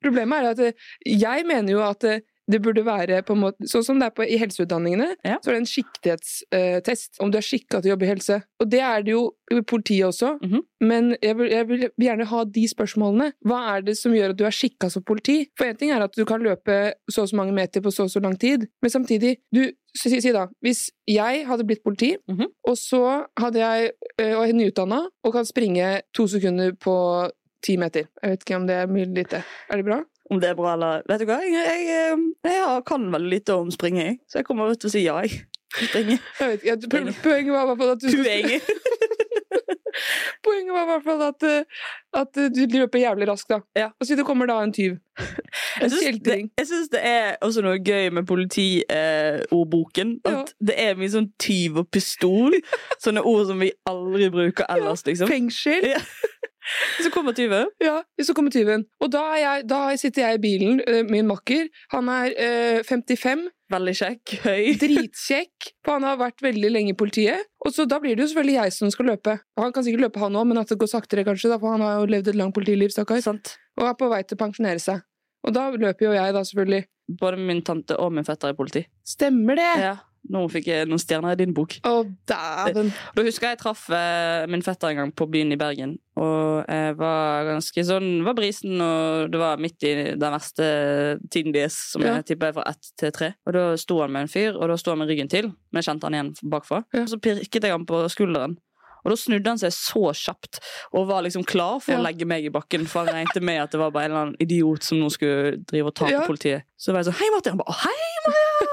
Problemet 0.08 0.40
er 0.44 0.50
at 0.56 0.60
eh, 0.60 0.90
jeg 1.06 1.46
mener 1.46 1.72
jo 1.78 1.84
at 1.86 2.04
eh, 2.08 2.20
det 2.48 2.62
burde 2.64 2.80
være 2.88 3.18
på 3.28 3.36
en 3.36 3.42
måte 3.44 3.68
Sånn 3.68 3.84
som 3.84 3.98
det 4.00 4.06
er 4.08 4.14
på, 4.16 4.24
i 4.24 4.38
helseutdanningene, 4.40 5.10
Ja. 5.28 5.36
så 5.44 5.50
er 5.52 5.58
det 5.58 5.64
en 5.66 5.68
skikkethetstest. 5.68 7.20
om 7.20 7.32
du 7.32 7.38
er 7.38 7.44
skikka 7.44 7.82
til 7.82 7.92
å 7.92 7.94
jobbe 7.96 8.06
i 8.08 8.12
helse. 8.14 8.38
Og 8.62 8.70
det 8.72 8.80
er 8.80 9.04
det 9.04 9.12
jo 9.12 9.24
i 9.52 9.60
politiet 9.62 10.08
også. 10.08 10.38
Mhm. 10.42 10.62
Men 10.82 11.16
jeg 11.22 11.36
vil, 11.38 11.50
jeg 11.52 11.68
vil 11.68 11.90
gjerne 12.00 12.26
ha 12.30 12.44
de 12.46 12.64
spørsmålene. 12.68 13.34
Hva 13.46 13.78
er 13.78 13.82
det 13.82 13.98
som 13.98 14.14
gjør 14.14 14.30
at 14.32 14.38
du 14.40 14.46
er 14.46 14.52
skikka 14.56 14.90
som 14.92 15.04
politi? 15.04 15.50
For 15.58 15.66
én 15.66 15.78
ting 15.78 15.92
er 15.92 16.02
at 16.04 16.14
du 16.16 16.24
kan 16.26 16.40
løpe 16.42 16.94
så 17.12 17.24
og 17.24 17.30
så 17.30 17.36
mange 17.36 17.54
meter 17.54 17.82
på 17.82 17.92
så 17.92 18.04
og 18.08 18.10
så 18.14 18.22
lang 18.24 18.38
tid, 18.40 18.68
men 18.82 18.92
samtidig 18.92 19.38
du, 19.54 19.72
si, 19.96 20.10
si 20.22 20.32
da, 20.32 20.48
Hvis 20.64 20.90
jeg 21.08 21.46
hadde 21.48 21.66
blitt 21.68 21.84
politi, 21.84 22.16
Mhm. 22.30 22.48
og 22.68 22.76
så 22.78 23.26
hadde 23.40 23.60
jeg 23.60 23.92
og 24.20 24.48
er 24.48 24.54
nyutdanna 24.54 25.08
og 25.26 25.34
kan 25.34 25.46
springe 25.46 26.02
to 26.14 26.28
sekunder 26.28 26.72
på 26.74 27.30
ti 27.66 27.78
meter 27.80 28.08
Jeg 28.22 28.34
vet 28.34 28.46
ikke 28.46 28.60
om 28.60 28.68
det 28.70 28.76
er 28.82 28.92
mye 28.92 29.10
lite. 29.12 29.44
Er 29.70 29.82
det 29.82 29.88
bra? 29.88 30.02
Om 30.30 30.42
det 30.44 30.50
er 30.50 30.58
bra 30.60 30.74
eller 30.76 31.06
Vet 31.08 31.24
du 31.24 31.30
hva, 31.30 31.40
jeg, 31.46 31.54
jeg, 31.56 31.86
jeg, 31.88 32.56
jeg 32.58 32.82
kan 32.88 33.08
veldig 33.14 33.32
lite 33.32 33.56
om 33.56 33.72
springing, 33.72 34.20
så 34.28 34.42
jeg 34.42 34.50
kommer 34.50 34.74
til 34.76 34.92
å 34.92 34.96
si 34.96 35.06
ja. 35.06 35.20
jeg. 35.24 35.46
Springer. 35.78 36.22
Jeg 36.40 36.62
vet 36.64 36.86
ikke. 36.88 37.02
Poenget 37.22 37.52
var 37.52 37.66
i 37.66 37.68
hvert 37.68 37.82
fall 37.82 37.90
at 37.92 38.02
du 38.02 38.08
Poenget. 38.16 38.70
Var 40.48 40.84
i 40.84 40.86
hvert 40.86 41.04
fall 41.04 41.22
at, 41.22 41.44
øh, 41.44 41.64
at 42.14 42.38
øh, 42.38 42.50
du 42.56 42.78
løper 42.78 43.00
jævlig 43.00 43.28
raskt, 43.28 43.50
da. 43.50 43.60
Ja. 43.76 43.90
Og 44.00 44.06
så 44.06 44.16
det 44.16 44.26
kommer 44.26 44.46
da 44.46 44.64
en 44.64 44.74
tyv. 44.74 44.92
En 45.82 45.90
det, 45.90 46.00
kjeltring. 46.04 46.52
jeg 46.58 46.68
syns 46.68 46.90
det 46.90 47.00
er 47.04 47.36
også 47.42 47.62
noe 47.62 47.80
gøy 47.84 48.10
med 48.10 48.26
politiordboken. 48.26 50.20
Eh, 50.26 50.40
at 50.40 50.54
det 50.68 50.76
er 50.78 50.98
mye 50.98 51.12
sånn 51.14 51.32
tyv 51.42 51.82
og 51.84 51.90
pistol. 51.94 52.56
Sånne 53.04 53.22
ord 53.22 53.48
som 53.52 53.62
vi 53.62 53.72
aldri 53.90 54.30
bruker 54.34 54.70
ellers, 54.74 55.06
liksom. 55.06 55.30
Fengsel. 55.32 55.94
Ja. 55.96 56.02
Så 57.02 57.12
kommer 57.14 57.36
tyven. 57.38 57.70
Ja, 57.84 58.02
så 58.24 58.34
kommer 58.38 58.54
tyven. 58.54 58.86
Og 59.02 59.12
da, 59.14 59.24
er 59.36 59.42
jeg, 59.42 59.68
da 59.70 59.82
sitter 60.00 60.28
jeg 60.28 60.40
i 60.40 60.42
bilen, 60.44 60.82
øh, 60.88 61.04
min 61.10 61.28
makker. 61.30 61.70
Han 61.94 62.10
er 62.14 62.34
øh, 62.34 62.84
55, 62.88 63.48
Veldig 63.68 63.94
kjekk. 64.00 64.34
Høy. 64.46 64.62
dritkjekk, 64.84 65.72
for 65.84 65.98
han 65.98 66.06
har 66.08 66.20
vært 66.22 66.44
veldig 66.46 66.70
lenge 66.72 66.94
i 66.94 66.98
politiet. 66.98 67.50
Og 67.66 67.74
så 67.76 67.84
Da 67.90 68.00
blir 68.04 68.16
det 68.16 68.24
jo 68.24 68.30
selvfølgelig 68.32 68.60
jeg 68.62 68.76
som 68.78 68.92
skal 68.94 69.10
løpe. 69.12 69.38
Og 69.58 69.66
Han 69.66 69.74
kan 69.76 69.84
sikkert 69.84 70.06
løpe, 70.08 70.22
han 70.24 70.40
òg, 70.40 70.48
men 70.48 70.62
at 70.62 70.72
det 70.72 70.80
går 70.80 70.92
saktere, 70.92 71.26
kanskje, 71.28 71.52
da, 71.52 71.60
for 71.60 71.76
han 71.76 71.84
har 71.84 72.00
jo 72.00 72.12
levd 72.14 72.32
et 72.32 72.40
langt 72.40 72.56
politiliv, 72.56 72.94
stakkar. 72.96 73.20
Og 73.78 73.88
er 73.88 73.98
på 74.00 74.12
vei 74.12 74.24
til 74.24 74.40
å 74.40 74.44
pensjonere 74.46 74.84
seg. 74.84 75.04
Og 75.48 75.54
da 75.56 75.68
løper 75.72 76.08
jo 76.08 76.16
jeg, 76.16 76.36
da, 76.36 76.44
selvfølgelig. 76.48 76.88
Både 77.20 77.40
min 77.40 77.62
tante 77.64 77.96
og 78.00 78.12
min 78.16 78.28
fetter 78.28 78.52
er 78.52 78.58
politi. 78.58 78.84
Stemmer 79.08 79.60
det! 79.60 79.74
Ja. 79.84 79.96
Nå 80.30 80.42
fikk 80.52 80.66
jeg 80.68 80.88
noen 80.90 81.00
stjerner 81.00 81.32
i 81.32 81.40
din 81.40 81.54
bok. 81.56 81.78
Å, 81.88 82.04
dæven. 82.28 82.90
Da 83.16 83.24
husker 83.24 83.48
jeg 83.48 83.56
jeg 83.58 83.62
traff 83.62 83.86
eh, 83.96 84.46
min 84.52 84.62
fetter 84.66 84.90
en 84.92 84.96
gang 85.02 85.12
på 85.16 85.28
byen 85.32 85.54
i 85.56 85.58
Bergen. 85.60 85.98
Og 86.20 86.66
jeg 86.68 86.98
var 87.00 87.46
ganske 87.48 87.86
sånn 87.88 88.24
var 88.26 88.34
brisen, 88.36 88.76
og 88.82 89.32
det 89.32 89.40
var 89.40 89.58
midt 89.62 89.84
i 89.88 89.94
den 90.18 90.34
verste 90.36 90.68
tiden 91.32 91.54
deres, 91.56 91.78
som 91.94 92.02
Ja. 92.02 92.16
jeg 92.20 92.26
tipper 92.34 92.48
er 92.50 92.54
fra 92.60 92.68
ett 92.68 92.92
til 92.98 93.12
tre. 93.12 93.34
Og 93.48 93.54
da 93.54 93.66
sto 93.78 94.02
han 94.02 94.12
med 94.12 94.22
en 94.28 94.28
fyr, 94.34 94.56
og 94.60 94.68
da 94.68 94.76
sto 94.76 94.92
han 94.92 95.00
med 95.00 95.08
ryggen 95.10 95.30
til, 95.30 95.52
men 95.72 95.82
jeg 95.82 95.88
kjente 95.94 96.04
han 96.10 96.14
igjen 96.18 96.34
bakfra. 96.52 96.84
Ja. 96.94 97.04
Og 97.06 97.10
så 97.14 97.22
pirket 97.22 97.64
jeg 97.64 97.72
han 97.72 97.86
på 97.86 98.04
skulderen. 98.12 98.58
Og 99.06 99.14
da 99.14 99.16
snudde 99.16 99.48
han 99.48 99.60
seg 99.62 99.72
så 99.72 100.10
kjapt 100.12 100.58
og 100.92 101.06
var 101.08 101.22
liksom 101.24 101.46
klar 101.48 101.80
for 101.80 101.94
Ja. 101.94 102.00
å 102.00 102.04
legge 102.04 102.26
meg 102.28 102.44
i 102.44 102.50
bakken. 102.52 102.86
For 102.86 103.06
han 103.06 103.14
regnet 103.16 103.42
med 103.42 103.62
at 103.62 103.72
det 103.72 103.80
var 103.80 103.92
bare 103.92 104.06
en 104.06 104.12
eller 104.12 104.22
annen 104.26 104.36
idiot 104.42 104.84
som 104.84 104.98
nå 105.00 105.08
skulle 105.14 105.64
drive 105.64 105.86
og 105.88 105.96
ta 105.96 106.10
Ja. 106.10 106.22
på 106.26 106.34
politiet. 106.36 106.64
Så 106.76 106.92
var 106.92 107.04
jeg 107.04 107.14
sånn 107.14 107.20
Hei, 107.22 107.30
Martin! 107.32 107.52
Han 107.54 107.58
bare 107.64 107.78
Hei, 107.86 108.67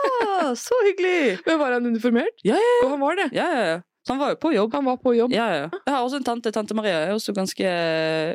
Så 0.61 0.77
hyggelig! 0.87 1.39
Men 1.47 1.59
var 1.59 1.73
han 1.77 1.87
uniformert? 1.87 2.37
Ja, 2.45 2.55
ja, 2.61 2.75
Og 2.85 2.91
han 2.95 3.01
var 3.01 3.17
det. 3.21 3.29
ja, 3.37 3.49
ja, 3.55 3.65
ja. 3.75 3.81
Han 4.09 4.19
var 4.21 4.35
jo 4.35 4.37
på 4.37 4.51
jobb. 4.53 4.75
Han 4.77 4.85
var 4.85 4.97
på 5.01 5.15
jobb. 5.17 5.33
Ja, 5.33 5.47
ja. 5.57 5.69
Jeg 5.87 5.95
har 5.95 6.03
også 6.05 6.19
en 6.21 6.25
tante. 6.27 6.51
Tante 6.53 6.75
Maria 6.77 6.99
er 7.07 7.15
også 7.17 7.33
ganske 7.33 7.65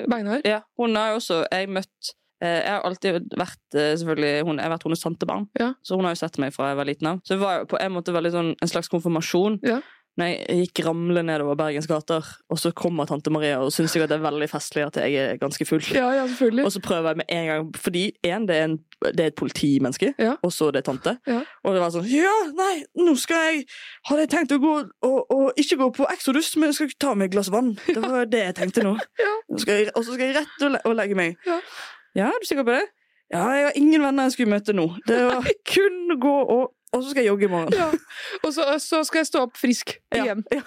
Beinhard. 0.09 0.41
Ja, 0.49 0.61
hun 0.81 0.95
har 0.97 1.11
jo 1.13 1.19
også 1.19 1.43
Jeg 1.51 1.69
møtt 1.69 2.09
eh, 2.41 2.55
Jeg 2.63 2.71
har 2.73 2.81
alltid 2.89 3.19
vært 3.37 3.77
eh, 3.77 3.91
selvfølgelig 4.01 4.31
hun, 4.47 4.57
Jeg 4.57 4.65
har 4.65 4.73
vært 4.73 4.87
hennes 4.87 5.03
tantebarn, 5.05 5.45
Ja. 5.59 5.73
så 5.85 5.95
hun 5.99 6.07
har 6.07 6.15
jo 6.15 6.21
sett 6.23 6.39
meg 6.41 6.55
fra 6.55 6.71
jeg 6.71 6.79
var 6.81 6.89
liten 6.89 7.07
av. 7.11 7.19
Så 7.23 7.35
det 7.37 7.41
var 7.43 7.65
på 7.69 7.77
en 7.79 7.93
måte 7.93 8.15
veldig 8.15 8.31
sånn 8.33 8.51
en 8.57 8.71
slags 8.71 8.89
konfirmasjon. 8.89 9.59
Ja. 9.61 9.77
Når 10.19 10.27
jeg 10.33 10.65
gikk 10.65 10.81
ramle 10.85 11.21
nedover 11.23 11.55
Bergens 11.55 11.87
gater, 11.87 12.25
og 12.51 12.59
så 12.59 12.73
kommer 12.75 13.07
tante 13.07 13.31
Maria 13.31 13.61
og 13.63 13.71
syns 13.71 13.93
det 13.95 14.11
er 14.11 14.19
veldig 14.23 14.49
festlig 14.51 14.83
at 14.83 14.97
jeg 14.99 15.15
er 15.15 15.37
ganske 15.39 15.63
full. 15.67 15.79
Ja, 15.95 16.09
ja, 16.17 16.25
selvfølgelig. 16.27 16.65
Og 16.67 16.73
så 16.75 16.81
prøver 16.83 17.13
jeg 17.13 17.19
med 17.21 17.31
en 17.37 17.45
gang, 17.47 17.69
fordi 17.79 18.03
en, 18.27 18.47
det 18.49 18.57
er, 18.57 18.65
en, 18.67 18.75
det 19.15 19.23
er 19.23 19.31
et 19.31 19.37
politimenneske, 19.39 20.11
Ja. 20.19 20.33
og 20.43 20.51
så 20.51 20.71
det 20.75 20.81
er 20.83 20.87
tante. 20.91 21.15
Ja. 21.27 21.39
Og 21.63 21.73
det 21.77 21.81
var 21.85 21.93
sånn 21.95 22.07
Ja, 22.11 22.35
nei, 22.57 22.83
nå 22.99 23.15
skal 23.19 23.45
jeg 23.47 23.63
Hadde 24.09 24.25
jeg 24.25 24.31
tenkt 24.35 24.51
å 24.55 24.59
gå 24.63 24.75
og, 25.07 25.17
og 25.31 25.59
ikke 25.61 25.79
gå 25.79 25.89
på 26.01 26.07
Exodus, 26.11 26.51
men 26.59 26.73
jeg 26.73 26.79
skal 26.81 26.93
ta 26.99 27.15
meg 27.15 27.29
et 27.29 27.37
glass 27.37 27.51
vann. 27.53 27.73
Det 27.87 28.01
var 28.03 28.27
det 28.27 28.43
jeg 28.49 28.55
tenkte 28.59 28.83
nå. 28.85 28.97
Ja. 29.23 29.33
Og 29.49 30.03
så 30.03 30.13
skal 30.13 30.25
jeg 30.27 30.35
rett 30.41 30.63
og, 30.67 30.71
le 30.75 30.79
og 30.85 30.95
legge 30.99 31.15
meg. 31.17 31.37
Ja. 31.47 31.59
ja, 32.17 32.27
er 32.33 32.43
du 32.43 32.47
sikker 32.49 32.67
på 32.67 32.75
det? 32.75 32.85
Ja, 33.29 33.43
jeg 33.53 33.65
har 33.67 33.75
ingen 33.77 34.01
venner 34.01 34.25
jeg 34.25 34.33
skulle 34.35 34.55
møte 34.55 34.73
nå. 34.73 34.87
Det 35.07 35.17
var 35.29 35.45
kun 35.69 36.15
å 36.15 36.19
gå 36.21 36.35
og 36.57 36.63
Og 36.93 37.03
så 37.03 37.09
skal 37.11 37.21
jeg 37.21 37.29
jogge 37.29 37.45
i 37.45 37.49
morgen. 37.51 37.73
Ja. 37.73 37.89
Og 38.43 38.53
så, 38.53 38.63
så 38.81 39.03
skal 39.05 39.21
jeg 39.21 39.29
stå 39.29 39.43
opp 39.45 39.57
frisk 39.57 39.93
igjen. 40.15 40.41
Ja. 40.51 40.63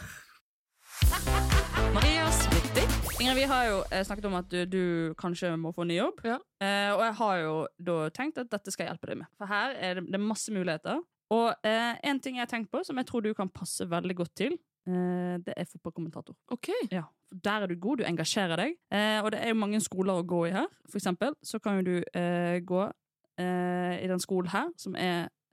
Maria 1.94 2.28
Smitti. 2.30 2.84
Ingrid, 3.22 3.40
vi 3.40 3.46
har 3.50 3.64
jo 3.66 3.80
eh, 3.90 4.04
snakket 4.06 4.28
om 4.30 4.36
at 4.38 4.46
du, 4.52 4.60
du 4.70 4.82
kanskje 5.18 5.50
må 5.58 5.72
få 5.74 5.86
ny 5.88 5.96
jobb. 5.98 6.22
Ja. 6.26 6.38
Eh, 6.62 6.92
og 6.94 7.02
jeg 7.08 7.16
har 7.18 7.40
jo 7.42 7.56
da 7.90 7.96
tenkt 8.14 8.38
at 8.38 8.52
dette 8.54 8.70
skal 8.74 8.86
jeg 8.86 8.94
hjelpe 8.94 9.10
deg 9.10 9.20
med. 9.24 9.32
For 9.40 9.50
her 9.50 9.74
er 9.74 9.98
det, 9.98 10.06
det 10.12 10.20
er 10.20 10.24
masse 10.28 10.54
muligheter. 10.54 11.02
Og 11.34 11.66
eh, 11.66 11.98
en 12.06 12.22
ting 12.22 12.38
jeg 12.38 12.46
har 12.46 12.52
tenkt 12.54 12.70
på, 12.70 12.84
som 12.86 13.02
jeg 13.02 13.10
tror 13.10 13.26
du 13.26 13.32
kan 13.34 13.50
passe 13.50 13.88
veldig 13.90 14.18
godt 14.22 14.34
til, 14.38 14.56
eh, 14.86 15.36
det 15.42 15.58
er 15.58 15.70
fotballkommentator. 15.74 16.38
Ok. 16.54 16.70
Ja, 16.92 17.08
for 17.32 17.42
Der 17.50 17.66
er 17.66 17.66
du 17.66 17.76
god, 17.82 17.98
du 17.98 18.06
engasjerer 18.06 18.62
deg. 18.62 18.78
Eh, 18.94 19.18
og 19.24 19.32
det 19.34 19.42
er 19.42 19.50
jo 19.50 19.58
mange 19.58 19.82
skoler 19.82 20.22
å 20.22 20.26
gå 20.28 20.46
i 20.52 20.54
her. 20.54 20.70
For 20.86 21.02
eksempel 21.02 21.34
så 21.42 21.58
kan 21.58 21.80
jo 21.80 21.86
du 21.90 21.94
eh, 22.14 22.60
gå 22.62 22.82
eh, 23.42 23.94
i 24.04 24.10
den 24.10 24.22
skolen 24.22 24.54
her, 24.54 24.70
som 24.78 24.94
er 24.94 25.32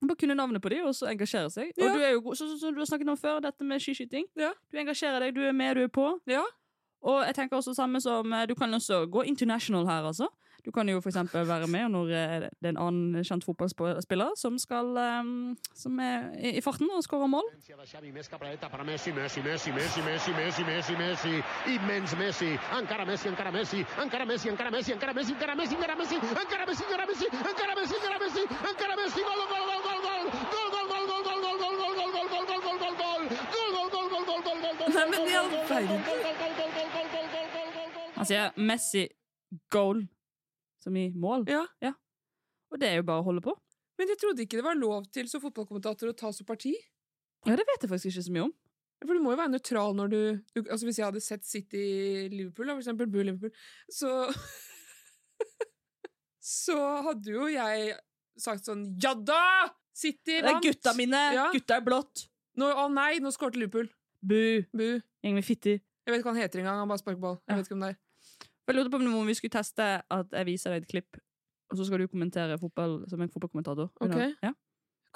Bare 0.00 0.16
kunne 0.16 0.34
navnet 0.34 0.62
på 0.62 0.72
de, 0.72 0.80
og 0.86 0.94
så 0.96 1.10
engasjere 1.10 1.50
seg. 1.52 1.74
Ja. 1.76 1.84
Og 1.84 1.98
du 1.98 2.04
er 2.04 2.14
jo 2.14 2.22
god, 2.24 2.38
sånn 2.40 2.56
som 2.58 2.74
du 2.74 2.80
har 2.80 2.88
snakket 2.88 3.12
om 3.12 3.20
før, 3.20 3.42
dette 3.44 3.66
med 3.68 3.82
skiskyting. 3.84 4.26
Ja. 4.40 4.54
Du 4.72 4.80
engasjerer 4.80 5.26
deg, 5.26 5.36
du 5.36 5.44
er 5.44 5.56
med, 5.56 5.76
du 5.76 5.84
er 5.84 5.92
på. 5.92 6.06
Ja. 6.30 6.44
Og 7.00 7.22
jeg 7.24 7.34
tenker 7.36 7.56
også 7.56 7.74
samme 7.74 8.00
som 8.00 8.32
eh, 8.32 8.46
Du 8.48 8.54
kan 8.54 8.74
også 8.74 9.06
gå 9.08 9.22
international 9.22 9.86
her, 9.88 10.04
altså. 10.12 10.28
Du 10.64 10.70
kan 10.70 10.88
jo 10.88 11.00
for 11.00 11.08
eksempel 11.08 11.46
være 11.48 11.66
med 11.72 11.88
når 11.88 12.10
eh, 12.12 12.34
det 12.60 12.68
er 12.68 12.74
en 12.74 12.80
annen 12.84 13.24
kjent 13.24 13.44
fotballspiller 13.44 14.34
som 14.36 14.58
skal 14.60 14.90
eh, 15.00 15.30
Som 15.74 16.00
er 16.04 16.28
i 16.36 16.50
i 16.60 16.60
farten 16.60 16.90
og 16.92 17.02
skårer 17.04 17.30
mål. 17.30 17.46
Messi, 29.00 29.24
Nei, 34.90 35.06
men 35.10 35.26
i 35.28 35.34
all 35.38 35.50
verden. 35.68 36.00
Han 38.16 38.28
sier 38.28 38.54
Messi 38.60 39.06
goal, 39.72 40.04
som 40.82 40.96
i 40.96 41.08
mål. 41.16 41.46
Ja. 41.50 41.94
Og 42.70 42.80
det 42.80 42.90
er 42.90 43.00
jo 43.00 43.06
bare 43.08 43.22
å 43.22 43.26
holde 43.26 43.42
på. 43.44 43.54
Men 44.00 44.12
jeg 44.12 44.20
trodde 44.20 44.44
ikke 44.44 44.60
det 44.60 44.64
var 44.64 44.78
lov 44.78 45.06
til 45.12 45.28
som 45.28 45.42
fotballkommentator 45.42 46.10
å 46.10 46.16
ta 46.16 46.30
så 46.32 46.46
parti. 46.48 46.72
Ja, 47.46 47.56
Det 47.56 47.64
vet 47.68 47.84
jeg 47.84 47.90
faktisk 47.90 48.10
ikke 48.12 48.26
så 48.26 48.34
mye 48.36 48.46
om. 48.48 48.54
For 49.00 49.16
du 49.16 49.24
må 49.24 49.32
jo 49.32 49.40
være 49.40 49.52
nøytral 49.54 49.94
når 49.96 50.10
du, 50.12 50.20
du 50.52 50.58
altså 50.66 50.84
Hvis 50.84 50.98
jeg 51.00 51.06
hadde 51.06 51.22
sett 51.24 51.46
City-Liverpool, 51.48 52.68
for 52.68 52.82
eksempel, 52.82 53.08
Bull-Liverpool, 53.08 53.52
så 53.88 54.10
Så 56.50 56.76
hadde 57.06 57.32
jo 57.32 57.46
jeg 57.48 57.94
sagt 58.40 58.68
sånn 58.68 58.84
Ja 59.00 59.14
da! 59.14 59.70
City 59.96 60.40
vant! 60.40 60.44
Det 60.44 60.52
er 60.52 60.66
gutta 60.66 60.94
mine! 60.98 61.22
Ja. 61.36 61.46
Gutta 61.54 61.78
er 61.80 61.86
blått! 61.86 62.26
Å 62.60 62.86
nei, 62.92 63.14
nå 63.24 63.32
skårte 63.32 63.60
Liverpool. 63.60 63.88
Bu! 64.20 64.62
Bu. 64.76 64.86
Gjeng 65.24 65.36
med 65.36 65.46
fitter. 65.46 65.80
Jeg 65.80 66.12
vet 66.12 66.20
ikke 66.20 66.30
hva 66.30 66.36
han 66.36 66.42
heter 66.42 66.62
engang. 66.62 66.80
Han 66.82 66.90
bare 66.90 67.00
sparker 67.02 67.20
ball. 67.22 67.38
Jeg 67.48 67.60
vet 67.60 67.68
ikke 67.68 67.76
om 67.78 67.84
det 67.84 67.92
er. 67.94 67.98
Jeg 68.70 68.76
lurte 68.76 68.92
på 68.92 69.00
om 69.02 69.26
vi 69.26 69.34
skulle 69.34 69.52
teste 69.52 69.86
at 69.98 70.34
jeg 70.36 70.46
viser 70.46 70.74
deg 70.74 70.84
et 70.84 70.90
klipp, 70.90 71.18
og 71.72 71.78
så 71.78 71.86
skal 71.86 72.02
du 72.02 72.06
kommentere 72.06 72.58
fotball 72.60 73.00
som 73.10 73.22
en 73.22 73.32
fotballkommentator. 73.32 73.90
Ok. 74.00 74.18
Ja? 74.44 74.52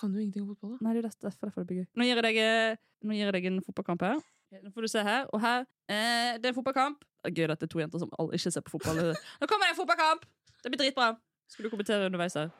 Kan 0.01 0.11
du 0.13 0.19
ingenting 0.19 0.43
om 0.43 0.49
fotball, 0.55 0.73
da? 0.75 0.79
Nei, 0.83 0.95
det 0.97 1.05
er 1.05 1.11
derfor 1.29 1.47
derfor 1.47 1.63
det 1.63 1.69
blir 1.71 1.79
gøy. 1.83 1.87
Nå 1.95 2.09
gir 2.09 2.19
jeg 2.19 2.27
deg, 2.27 2.41
eh, 2.43 2.81
nå 3.07 3.15
gir 3.15 3.29
jeg 3.29 3.37
deg 3.37 3.47
en 3.53 3.61
fotballkamp 3.63 4.03
her. 4.03 4.19
Nå 4.65 4.73
får 4.75 4.87
du 4.87 4.91
se 4.91 5.03
her. 5.07 5.29
Og 5.31 5.41
her 5.43 5.63
eh, 5.91 6.35
Det 6.43 6.51
er 6.51 6.57
fotballkamp. 6.57 7.07
Det 7.23 7.31
er 7.31 7.37
gøy 7.39 7.55
at 7.55 7.63
det 7.63 7.69
er 7.69 7.73
to 7.75 7.83
jenter 7.83 8.03
som 8.03 8.11
ikke 8.35 8.51
ser 8.51 8.67
på 8.67 8.75
fotball. 8.75 9.15
Nå 9.41 9.51
kommer 9.51 9.69
det 9.69 9.77
en 9.77 9.81
fotballkamp! 9.81 10.27
Det 10.65 10.73
blir 10.73 10.83
dritbra. 10.83 11.13
Skal 11.49 11.67
du 11.67 11.71
kommentere 11.71 12.07
underveis 12.09 12.35
her? 12.35 12.51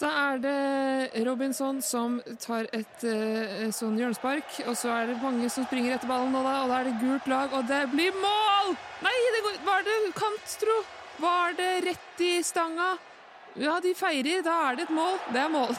Da 0.00 0.08
er 0.32 0.38
det 0.40 1.24
Robinson 1.26 1.82
som 1.84 2.14
tar 2.40 2.64
et 2.72 3.02
uh, 3.04 3.66
sånn 3.74 3.98
hjørnespark, 4.00 4.62
og 4.64 4.76
så 4.80 4.94
er 4.94 5.10
det 5.10 5.18
mange 5.20 5.50
som 5.52 5.66
springer 5.66 5.98
etter 5.98 6.08
ballen, 6.08 6.32
og 6.38 6.46
da, 6.46 6.54
og 6.62 6.70
da 6.72 6.78
er 6.78 6.88
det 6.88 7.00
gult 7.02 7.26
lag, 7.28 7.52
og 7.52 7.66
det 7.68 7.82
blir 7.92 8.14
mål! 8.16 8.72
Nei, 9.04 9.12
det 9.34 9.42
går, 9.44 9.58
var 9.66 9.84
det 9.84 9.96
kant, 10.16 10.54
tro? 10.62 10.76
Var 11.20 11.56
det 11.58 11.70
rett 11.84 12.22
i 12.24 12.30
stanga? 12.46 12.94
Ja, 13.60 13.74
de 13.84 13.92
feirer, 13.98 14.40
da 14.46 14.54
er 14.70 14.78
det 14.78 14.86
et 14.86 14.94
mål. 14.94 15.18
Det 15.34 15.42
er 15.42 15.52
mål. 15.52 15.74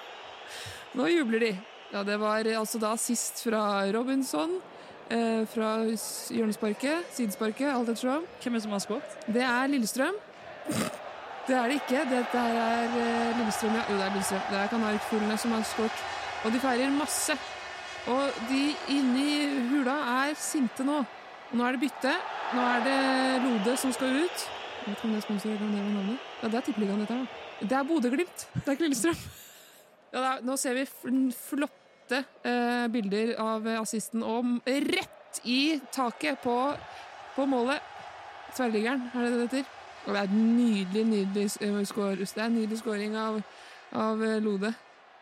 Nå 0.98 1.06
jubler 1.12 1.44
de. 1.44 1.50
Ja, 1.92 2.02
det 2.06 2.16
var 2.22 2.48
altså 2.58 2.80
da 2.82 2.96
sist 2.98 3.44
fra 3.44 3.62
Robinson, 3.94 4.56
eh, 5.10 5.44
fra 5.50 5.76
hjørnesparket, 5.86 7.14
sidesparket, 7.14 7.68
alt 7.70 7.94
ettersom. 7.94 8.26
Hvem 8.42 8.56
er 8.56 8.58
det 8.58 8.64
som 8.66 8.74
har 8.74 8.82
skåret? 8.82 9.22
Det 9.30 9.46
er 9.46 9.70
Lillestrøm. 9.70 10.18
Det 11.50 11.58
er 11.58 11.66
det 11.66 11.80
ikke. 11.80 12.00
Dette 12.06 12.40
er 12.46 12.92
eh, 12.94 13.38
Lillestrøm, 13.38 13.72
ja. 13.74 13.82
Jo, 13.90 13.96
det 13.98 14.04
er 14.04 14.12
Lillestrøm. 14.14 14.42
Det 14.52 14.58
er 14.60 14.68
Kanark 14.70 15.06
Fuglene 15.08 15.38
som 15.42 15.54
har 15.56 15.64
skåret. 15.66 16.02
Og 16.44 16.52
de 16.54 16.60
feirer 16.62 16.92
masse. 16.94 17.34
Og 18.12 18.36
de 18.46 18.60
inni 18.94 19.32
hula 19.72 19.96
er 20.12 20.36
sinte 20.38 20.86
nå. 20.86 21.00
Og 21.50 21.56
nå 21.58 21.66
er 21.66 21.74
det 21.74 21.80
bytte. 21.82 22.12
Nå 22.54 22.66
er 22.68 22.84
det 22.84 23.00
Lode 23.48 23.74
som 23.82 23.94
skal 23.96 24.14
ut. 24.20 24.44
Jeg 24.44 24.84
vet 24.84 24.94
ikke 24.94 25.08
om 25.08 25.16
det 25.16 25.18
er 25.18 25.26
sponsor 25.26 25.56
eller 25.56 25.72
navnet. 25.96 26.28
Ja, 26.38 26.52
det 26.52 26.60
er 26.60 26.66
Tippeligaen 26.68 27.02
dette 27.02 27.18
her, 27.18 27.26
da. 27.26 27.66
Det 27.66 27.78
er 27.80 27.90
Bodø-Glimt. 27.90 28.46
Det 28.54 28.62
er 28.68 28.78
ikke 28.78 28.86
Lillestrøm. 28.88 29.24
Ja, 30.10 30.22
er, 30.26 30.40
nå 30.42 30.56
ser 30.58 30.74
vi 30.74 30.82
flotte 30.90 32.18
eh, 32.42 32.86
bilder 32.90 33.36
av 33.38 33.68
eh, 33.70 33.76
assisten 33.78 34.24
og 34.26 34.56
rett 34.66 35.38
i 35.46 35.78
taket 35.94 36.42
på, 36.42 36.56
på 37.36 37.46
målet. 37.46 37.78
Tverrliggeren, 38.56 39.04
er 39.14 39.22
det 39.28 39.30
det 39.36 39.44
heter? 39.44 39.79
Og 40.06 40.14
det 40.14 40.20
er 40.20 40.24
et 40.24 40.34
nydelig, 40.36 41.04
nydelig 41.04 41.50
skåring. 41.88 42.18
Det 42.24 42.40
er 42.40 42.46
en 42.46 42.56
nydelig 42.56 42.78
scoring 42.80 43.16
av, 43.20 43.40
av 43.92 44.24
eh, 44.24 44.38
Lode. 44.42 44.72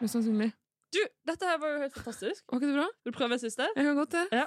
Mest 0.01 0.15
sannsynlig. 0.15 0.53
Du, 0.95 1.01
dette 1.29 1.45
her 1.45 1.59
var 1.61 1.75
jo 1.75 1.81
helt 1.83 1.97
fantastisk. 1.97 2.45
Var 2.49 2.61
ikke 2.61 2.71
det 2.71 2.77
bra? 2.79 2.87
Vil 3.05 3.13
du 3.13 3.19
prøve 3.19 3.39
siste? 3.43 3.67
Jeg 3.77 3.89
kan 3.89 3.99
godt 3.99 4.15
det. 4.15 4.27
Ja. 4.33 4.47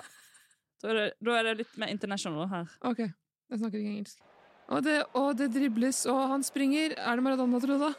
Da 0.82 0.90
er 0.90 0.98
det, 0.98 1.08
da 1.22 1.36
er 1.38 1.50
det 1.50 1.58
litt 1.60 1.76
mer 1.78 1.92
international 1.94 2.48
her. 2.50 2.72
Ok, 2.90 3.04
jeg 3.04 3.60
snakker 3.60 3.78
ikke 3.78 3.92
engelsk. 3.92 4.24
Og 4.72 4.84
det, 4.86 4.96
og 5.20 5.36
det 5.38 5.52
dribles, 5.54 6.06
og 6.10 6.22
han 6.32 6.44
springer. 6.48 6.96
Er 6.98 7.20
det 7.20 7.26
Maradona, 7.26 7.60
tro 7.62 7.78
da? 7.82 7.92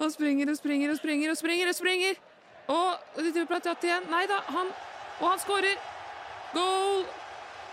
Han 0.00 0.10
springer 0.10 0.50
og 0.50 0.56
springer 0.56 0.90
og 0.90 0.98
springer 0.98 1.30
og 1.30 1.38
springer 1.38 1.70
og 1.70 1.76
springer. 1.76 2.20
Og 2.72 3.22
de 3.22 3.30
driver 3.30 3.50
platt 3.52 3.84
igjen. 3.84 4.08
Nei 4.10 4.24
da, 4.28 4.40
han 4.48 4.74
Og 5.20 5.32
han 5.32 5.40
skårer! 5.42 5.78
Goal! 6.54 7.04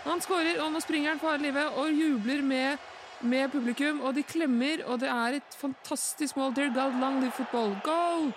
Han 0.06 0.20
skårer, 0.22 0.58
og 0.62 0.72
nå 0.74 0.80
springer 0.82 1.12
han 1.12 1.20
for 1.22 1.38
livet 1.38 1.78
og 1.78 1.90
jubler 1.94 2.42
med, 2.42 2.82
med 3.20 3.50
publikum. 3.52 4.00
Og 4.00 4.14
de 4.14 4.22
klemmer, 4.22 4.84
og 4.86 5.00
det 5.00 5.08
er 5.08 5.38
et 5.38 5.58
fantastisk 5.58 6.36
mål. 6.36 6.54
Dear 6.56 6.72
God, 6.74 7.00
long 7.00 7.20
live 7.20 7.32
football. 7.32 7.76
Goal! 7.84 8.32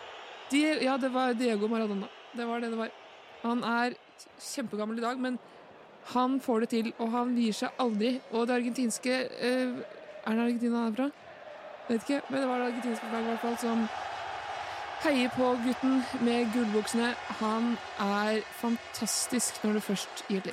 De, 0.51 0.63
ja, 0.81 0.97
det 0.97 1.13
var 1.13 1.33
Diego 1.33 1.67
Maradona. 1.67 2.07
Det 2.37 2.47
var 2.47 2.59
det 2.59 2.71
det 2.71 2.77
var. 2.77 2.91
Han 3.41 3.63
er 3.63 3.95
kjempegammel 4.39 4.97
i 4.97 5.01
dag, 5.01 5.19
men 5.19 5.39
han 6.13 6.39
får 6.41 6.59
det 6.59 6.69
til, 6.69 6.93
og 6.97 7.11
han 7.11 7.35
gir 7.37 7.53
seg 7.53 7.81
aldri. 7.81 8.19
Og 8.31 8.47
det 8.47 8.55
argentinske 8.55 9.15
eh, 9.39 9.81
Er 10.27 10.35
det 10.35 10.43
Argentina 10.43 10.83
han 10.83 10.91
er 10.91 10.95
fra? 10.95 11.09
Vet 11.89 12.03
ikke, 12.03 12.21
men 12.29 12.41
det 12.41 12.47
var 12.49 12.59
det 12.59 12.65
argentinske 12.65 13.09
flagget 13.09 13.27
i 13.27 13.29
hvert 13.29 13.43
fall 13.45 13.57
som 13.57 13.85
heier 15.03 15.31
på 15.33 15.51
gutten 15.63 16.01
med 16.27 16.51
gullbuksene. 16.53 17.13
Han 17.39 17.71
er 18.03 18.41
fantastisk 18.59 19.63
når 19.63 19.79
du 19.79 19.79
først 19.79 20.25
til. 20.27 20.51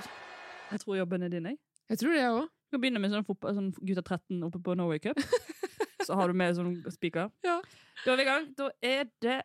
Jeg 0.71 0.81
tror 0.81 0.97
jobben 0.97 1.23
er 1.23 1.29
din, 1.29 1.51
jeg. 1.51 1.59
Jeg 1.91 1.99
tror 1.99 2.15
det, 2.15 2.21
jeg 2.21 2.31
òg. 2.31 2.56
Du 2.67 2.77
kan 2.77 2.83
begynne 2.83 3.01
med 3.03 3.13
sånn, 3.13 3.27
fotball, 3.27 3.55
sånn 3.55 3.73
gutta 3.79 4.03
13 4.03 4.43
oppe 4.49 4.61
på 4.63 4.75
Norway 4.79 4.99
Cup. 5.03 5.21
Så 6.07 6.17
har 6.19 6.31
du 6.31 6.37
med 6.39 6.57
sånn 6.59 6.75
spiker. 6.91 7.31
Ja. 7.47 7.61
Da 8.03 8.13
er 8.13 8.19
vi 8.19 8.25
i 8.25 8.29
gang. 8.29 8.49
Da 8.59 8.71
er 8.85 9.07
det 9.23 9.37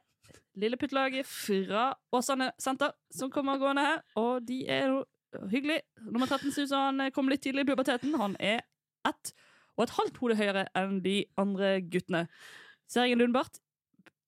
Lilleputtlaget 0.60 1.30
fra 1.30 1.92
Åsane 2.12 2.50
senter 2.60 2.92
som 3.14 3.32
kommer 3.32 3.62
gående 3.62 3.86
her. 3.86 4.02
Og 4.20 4.44
de 4.48 4.66
er 4.68 4.90
jo 4.90 5.04
hyggelig. 5.54 5.80
Nummer 6.04 6.28
13 6.28 6.52
synes 6.52 6.74
han 6.76 7.06
kom 7.16 7.30
litt 7.32 7.44
tidlig 7.46 7.64
i 7.66 7.72
puberteten. 7.72 8.18
Han 8.20 8.36
er 8.40 8.66
ett 9.08 9.34
og 9.78 9.86
et 9.86 9.96
halvt 9.96 10.20
hode 10.22 10.38
høyere 10.38 10.66
enn 10.78 11.00
de 11.06 11.22
andre 11.40 11.78
guttene. 11.94 12.26
Ser 12.92 13.08
jeg 13.08 13.16
en 13.16 13.24
Lundbart? 13.24 13.62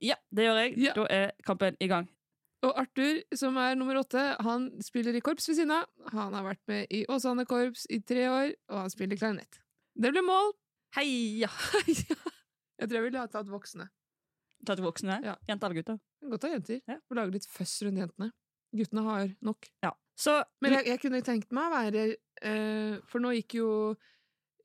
Ja, 0.04 0.16
det 0.32 0.48
gjør 0.48 0.62
jeg. 0.62 0.94
Da 0.96 1.08
er 1.12 1.34
kampen 1.46 1.76
i 1.84 1.90
gang. 1.92 2.08
Og 2.64 2.78
Arthur, 2.80 3.20
som 3.36 3.58
er 3.60 3.76
nummer 3.76 3.98
åtte, 4.00 4.22
han 4.46 4.70
spiller 4.84 5.16
i 5.18 5.22
korps 5.24 5.50
ved 5.50 5.58
siden 5.58 5.74
av. 5.76 5.90
Han 6.14 6.36
har 6.38 6.46
vært 6.46 6.62
med 6.72 6.94
i 6.96 7.02
Åsane 7.12 7.44
korps 7.50 7.84
i 7.92 8.00
tre 8.00 8.30
år, 8.32 8.54
og 8.72 8.86
han 8.86 8.94
spiller 8.94 9.20
klarinett. 9.20 9.60
Det 10.00 10.14
ble 10.14 10.24
mål! 10.26 10.54
Heia! 10.96 11.50
Jeg 12.80 12.90
tror 12.90 12.98
jeg 12.98 13.06
ville 13.06 13.22
ha 13.22 13.30
tatt 13.32 13.50
voksne. 13.52 13.86
Tatt 14.68 14.82
voksne? 14.84 15.20
Jenter 15.48 15.70
eller 15.70 15.78
gutter? 15.78 16.00
Godt 16.32 16.48
av 16.48 16.56
jenter. 16.56 16.82
Og 17.10 17.18
lage 17.20 17.36
litt 17.36 17.46
føss 17.48 17.76
rundt 17.86 18.02
jentene. 18.02 18.32
Guttene 18.74 19.04
har 19.06 19.28
nok. 19.46 19.70
Så, 20.20 20.40
Men 20.64 20.78
jeg, 20.78 20.88
jeg 20.92 21.02
kunne 21.04 21.22
tenkt 21.26 21.54
meg 21.56 21.70
å 21.70 21.74
være 21.74 22.02
eh, 22.46 22.98
For 23.10 23.22
nå 23.24 23.32
gikk 23.34 23.56
jo 23.58 23.70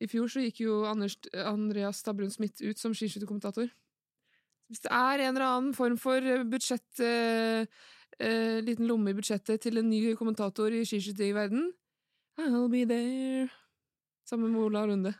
I 0.01 0.09
fjor 0.09 0.29
så 0.29 0.43
gikk 0.43 0.61
jo 0.61 0.83
Anders, 0.89 1.15
Andreas 1.33 2.01
Stabrun 2.03 2.33
Smith 2.33 2.61
ut 2.61 2.81
som 2.81 2.93
skiskytterkommentator. 2.93 3.69
Hvis 4.69 4.83
det 4.85 4.91
er 4.93 5.23
en 5.25 5.33
eller 5.35 5.47
annen 5.47 5.73
form 5.73 5.97
for 5.97 6.21
eh, 6.21 6.43
budsjett 6.45 6.99
eh, 7.01 7.65
eh, 8.19 8.59
Liten 8.65 8.87
lomme 8.89 9.09
i 9.09 9.17
budsjettet 9.17 9.61
til 9.65 9.81
en 9.81 9.89
ny 9.89 10.13
kommentator 10.19 10.69
i 10.75 10.83
skiskyting 10.85 11.31
i 11.33 11.37
verden 11.37 11.71
I'll 12.39 12.69
be 12.71 12.85
there. 12.87 13.49
Sammen 14.23 14.53
med 14.53 14.61
Ola 14.61 14.85
Runde. 14.87 15.11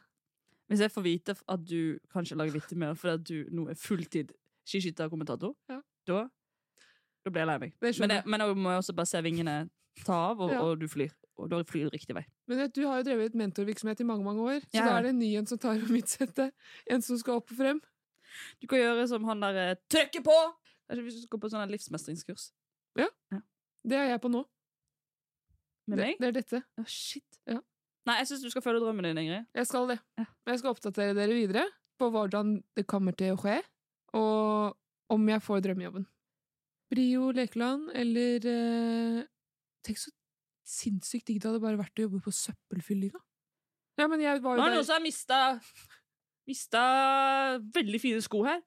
Hvis 0.70 0.80
jeg 0.86 0.92
får 0.94 1.04
vite 1.04 1.34
at 1.36 1.64
du 1.68 1.98
kanskje 2.14 2.38
lager 2.38 2.54
vittig 2.56 2.78
mer 2.80 2.94
fordi 2.96 3.24
du 3.26 3.50
nå 3.58 3.66
er 3.70 3.76
fulltid 3.76 4.32
skiskytterkommentator, 4.70 5.56
Ja. 5.68 5.82
da, 6.08 6.20
da 7.26 7.32
blir 7.34 7.42
jeg 7.42 7.48
lei 7.50 7.58
meg. 7.58 7.74
Men, 8.00 8.40
da 8.40 8.54
må 8.54 8.70
jeg 8.72 8.84
også 8.84 8.96
bare 8.96 9.10
se 9.10 9.22
vingene 9.26 9.70
ta 10.06 10.14
av, 10.30 10.40
og, 10.40 10.52
Ja. 10.54 10.62
og 10.62 10.80
du 10.80 10.88
flyr. 10.88 11.10
Og 11.40 11.50
da 11.50 11.60
flyr 11.64 11.90
du 11.90 11.98
riktig 11.98 12.16
vei. 12.16 12.26
Men 12.48 12.58
vet, 12.60 12.74
du 12.76 12.86
har 12.86 13.02
jo 13.02 13.08
drevet 13.10 13.36
mentorvirksomhet 13.36 14.00
i 14.00 14.04
mange 14.08 14.24
mange 14.24 14.42
år, 14.42 14.60
så 14.70 14.76
Ja, 14.80 14.86
da 14.86 14.98
er 15.00 15.02
det 15.04 15.10
en 15.10 15.20
ny 15.20 15.36
en 15.40 15.46
som 15.46 15.58
tar 15.58 15.76
over 15.76 15.92
mitt 15.92 16.08
sette. 16.08 16.52
En 16.90 17.02
som 17.02 17.18
skal 17.18 17.34
opp 17.42 17.52
og 17.52 17.58
frem. 17.58 17.82
Du 18.62 18.68
kan 18.70 18.82
gjøre 18.82 19.08
som 19.12 19.26
han 19.30 19.44
der 19.44 19.60
trykker 19.90 20.22
Trykke 20.22 20.24
på! 20.26 20.38
Hvis 20.90 21.20
du 21.20 21.26
skal 21.28 21.42
på 21.42 21.50
sånn 21.52 21.70
livsmestringskurs. 21.70 22.50
Ja. 22.98 23.10
Det 23.86 23.98
er 23.98 24.08
jeg 24.16 24.22
på 24.24 24.32
nå. 24.34 24.42
Med 25.90 26.02
det, 26.02 26.06
meg? 26.06 26.22
det 26.22 26.30
er 26.30 26.36
dette. 26.40 26.62
Å, 26.82 26.86
shit. 26.90 27.40
Ja. 27.50 27.60
Nei, 28.10 28.16
jeg 28.22 28.30
syns 28.32 28.46
du 28.46 28.50
skal 28.50 28.64
følge 28.66 28.82
drømmen 28.82 29.06
din, 29.06 29.20
Ingrid. 29.22 29.46
Jeg 29.58 29.70
skal 29.70 29.90
det. 29.92 30.00
Men 30.18 30.54
jeg 30.54 30.62
skal 30.62 30.74
oppdatere 30.74 31.16
dere 31.18 31.36
videre 31.36 31.66
på 32.00 32.10
hvordan 32.14 32.56
det 32.78 32.86
kommer 32.90 33.14
til 33.18 33.36
å 33.36 33.40
skje, 33.42 33.58
og 34.18 35.14
om 35.14 35.30
jeg 35.30 35.44
får 35.46 35.64
drømmejobben. 35.66 36.06
Brio 36.90 37.30
lekeland 37.36 37.92
eller 37.94 38.46
eh, 38.50 39.26
Tenk 39.86 40.00
så 40.02 40.12
sinnssykt 40.70 41.30
digg 41.30 41.38
det 41.40 41.50
hadde 41.50 41.62
bare 41.62 41.80
vært 41.80 42.02
å 42.02 42.08
jobbe 42.08 42.22
på 42.26 42.34
søppelfyllinga. 42.34 43.22
Ja, 44.00 44.08
men 44.10 44.22
jeg 44.24 44.42
var 44.42 44.58
Nå 44.58 44.64
jo 44.64 44.66
er 44.66 44.74
det 44.74 44.80
noen 44.80 44.88
som 44.88 44.98
har 44.98 45.04
mista 45.04 45.40
Mista 46.50 46.82
veldig 47.76 48.02
fine 48.02 48.24
sko 48.26 48.42
her. 48.48 48.64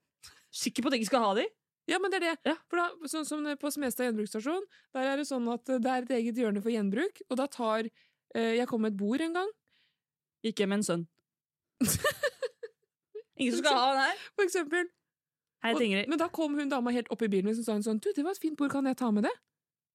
Sikker 0.53 0.85
på 0.85 0.91
at 0.91 0.97
jeg 0.97 1.05
ikke 1.05 1.11
skal 1.11 1.25
ha 1.27 1.35
de? 1.41 1.49
Ja, 1.91 1.99
men 1.99 2.13
det 2.13 2.21
er 2.23 2.37
det. 2.47 2.55
For 2.71 2.79
da, 2.79 3.09
sånn 3.11 3.27
som 3.27 3.47
på 3.59 3.71
Smestad 3.75 4.07
gjenbruksstasjon, 4.07 4.65
der 4.95 5.09
er 5.13 5.19
det 5.19 5.27
sånn 5.27 5.49
at 5.51 5.67
eh, 5.73 5.81
det 5.83 5.91
er 5.91 6.07
et 6.07 6.15
eget 6.21 6.39
hjørne 6.39 6.63
for 6.63 6.71
gjenbruk, 6.71 7.23
og 7.29 7.39
da 7.41 7.49
tar 7.51 7.89
eh, 7.89 8.55
Jeg 8.61 8.69
kom 8.71 8.85
med 8.85 8.95
et 8.95 9.01
bord 9.01 9.25
en 9.25 9.35
gang. 9.41 9.51
Gikk 10.47 10.63
hjem 10.63 10.75
med 10.75 10.83
en 10.83 10.87
sønn. 10.87 11.05
Ingen 13.41 13.57
som 13.57 13.65
skal 13.65 13.79
ha 13.79 13.87
den 13.97 14.03
her? 14.05 14.27
For 14.37 14.47
eksempel. 14.47 14.91
Hei, 15.63 15.75
Og-. 15.75 16.09
Men 16.11 16.19
da 16.19 16.29
kom 16.31 16.55
hun 16.59 16.71
dama 16.71 16.95
helt 16.95 17.11
opp 17.15 17.23
i 17.23 17.31
bilen 17.31 17.51
min 17.51 17.59
og 17.59 17.67
sa 17.67 17.77
hun 17.77 17.85
sånn 17.87 18.01
Du, 18.03 18.11
det 18.15 18.25
var 18.27 18.35
et 18.35 18.43
fint 18.43 18.59
bord, 18.59 18.71
kan 18.71 18.87
jeg 18.87 18.99
ta 18.99 19.11
med 19.15 19.27
det? 19.27 19.35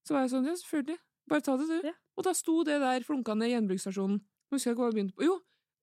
Så 0.08 0.16
var 0.16 0.24
jeg 0.26 0.36
sånn, 0.36 0.48
ja, 0.48 0.56
selvfølgelig. 0.60 1.00
Bare 1.28 1.44
ta 1.44 1.58
det, 1.60 1.68
du. 1.84 1.92
Og 2.18 2.24
da 2.24 2.32
sto 2.36 2.62
det 2.68 2.80
der 2.84 3.04
flunkende 3.04 3.50
gjenbruksstasjonen. 3.52 4.22
Husker 4.54 4.72
jeg 4.72 4.76
ikke 4.78 4.84
hva 4.84 4.92
jeg 4.92 4.96
begynte 4.96 5.18
på. 5.18 5.28
Jo, 5.28 5.34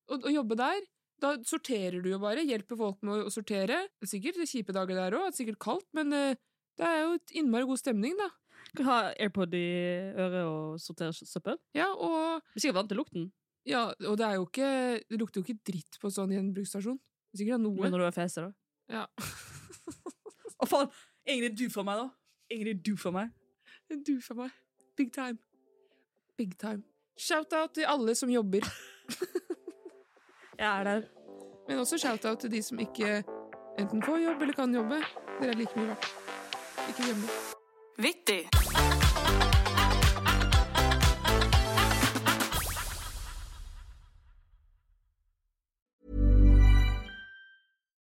å 0.09 0.33
jobbe 0.33 0.57
der. 0.57 0.81
Da 1.23 1.35
sorterer 1.47 2.01
du 2.03 2.09
jo 2.11 2.19
bare. 2.21 2.43
Hjelper 2.45 2.79
folk 2.79 3.03
med 3.05 3.25
å, 3.27 3.31
sortere. 3.33 3.85
Det 3.99 4.07
er 4.07 4.11
sikkert 4.11 4.41
kjipe 4.51 4.75
dager 4.75 4.99
der 4.99 5.15
òg, 5.17 5.29
sikkert 5.35 5.59
kaldt, 5.63 5.87
men 5.95 6.11
eh, 6.15 6.41
det 6.79 6.87
er 6.87 7.01
jo 7.03 7.15
et 7.15 7.35
innmari 7.39 7.67
god 7.69 7.81
stemning, 7.81 8.17
da. 8.19 8.29
Du 8.65 8.81
kan 8.81 8.89
ha 8.89 8.99
AirPod 9.21 9.53
i 9.55 9.65
øret 10.17 10.41
og 10.43 10.79
sortere 10.81 11.13
søppel? 11.15 11.59
Ja, 11.77 11.87
og 11.93 12.41
Du 12.41 12.59
er 12.59 12.63
sikkert 12.63 12.79
vant 12.81 12.91
til 12.91 12.99
lukten. 12.99 13.27
Ja, 13.65 13.87
og 14.05 14.17
det 14.19 14.25
er 14.27 14.35
jo 14.37 14.43
ikke 14.45 14.67
Det 15.09 15.17
lukter 15.17 15.41
jo 15.41 15.45
ikke 15.47 15.71
dritt 15.71 15.97
på 16.01 16.11
sånn 16.13 16.33
gjenbruksstasjon. 16.35 16.99
Er 17.33 17.41
sikkert 17.41 17.63
noe. 17.63 17.79
Men 17.81 17.95
når 17.95 18.03
du 18.03 18.07
er 18.09 18.15
fese, 18.15 18.45
da? 18.45 18.51
Ja. 18.91 19.05
Å, 20.61 20.67
faen! 20.69 20.91
Ingrid, 21.25 21.55
du 21.57 21.69
for 21.73 21.87
meg, 21.87 22.03
da. 22.03 22.09
Ingrid, 22.53 22.83
du 22.85 22.93
for 23.01 23.15
meg. 23.15 23.31
Du 24.05 24.17
for 24.21 24.37
meg. 24.43 24.53
Big 24.97 25.13
time. 25.15 25.39
Big 26.37 26.57
time. 26.61 26.83
Shout-out 27.17 27.73
til 27.77 27.87
alle 27.89 28.15
som 28.17 28.29
jobber. 28.29 28.65
Jeg 30.59 30.79
er 30.79 30.83
der. 30.83 31.01
Men 31.67 31.79
også 31.79 31.97
shout-out 31.97 32.39
til 32.39 32.51
de 32.51 32.61
som 32.63 32.79
ikke 32.79 33.23
enten 33.79 34.03
får 34.03 34.17
jobb 34.17 34.41
eller 34.41 34.53
kan 34.53 34.75
jobbe. 34.75 34.95
Dere 35.41 35.49
er 35.49 35.53
like 35.53 35.71
mye 35.75 35.87
verdt. 35.87 36.05
Ikke 36.87 37.03
glem 37.03 37.15
det. 37.15 37.29
Vittig. 37.97 38.49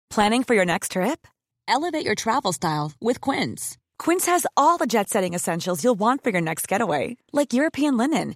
Planning 0.09 0.43
for 0.43 0.53
your 0.53 0.65
next 0.65 0.91
trip? 0.91 1.27
Elevate 1.67 2.05
your 2.05 2.15
travel 2.15 2.53
style 2.53 2.91
with 3.01 3.19
Quince. 3.21 3.77
Quince 3.97 4.25
has 4.27 4.45
all 4.55 4.77
the 4.77 4.85
jet 4.85 5.09
setting 5.09 5.33
essentials 5.33 5.83
you'll 5.83 5.99
want 5.99 6.23
for 6.23 6.29
your 6.29 6.41
next 6.41 6.67
getaway, 6.67 7.17
like 7.33 7.53
European 7.53 7.97
linen, 7.97 8.35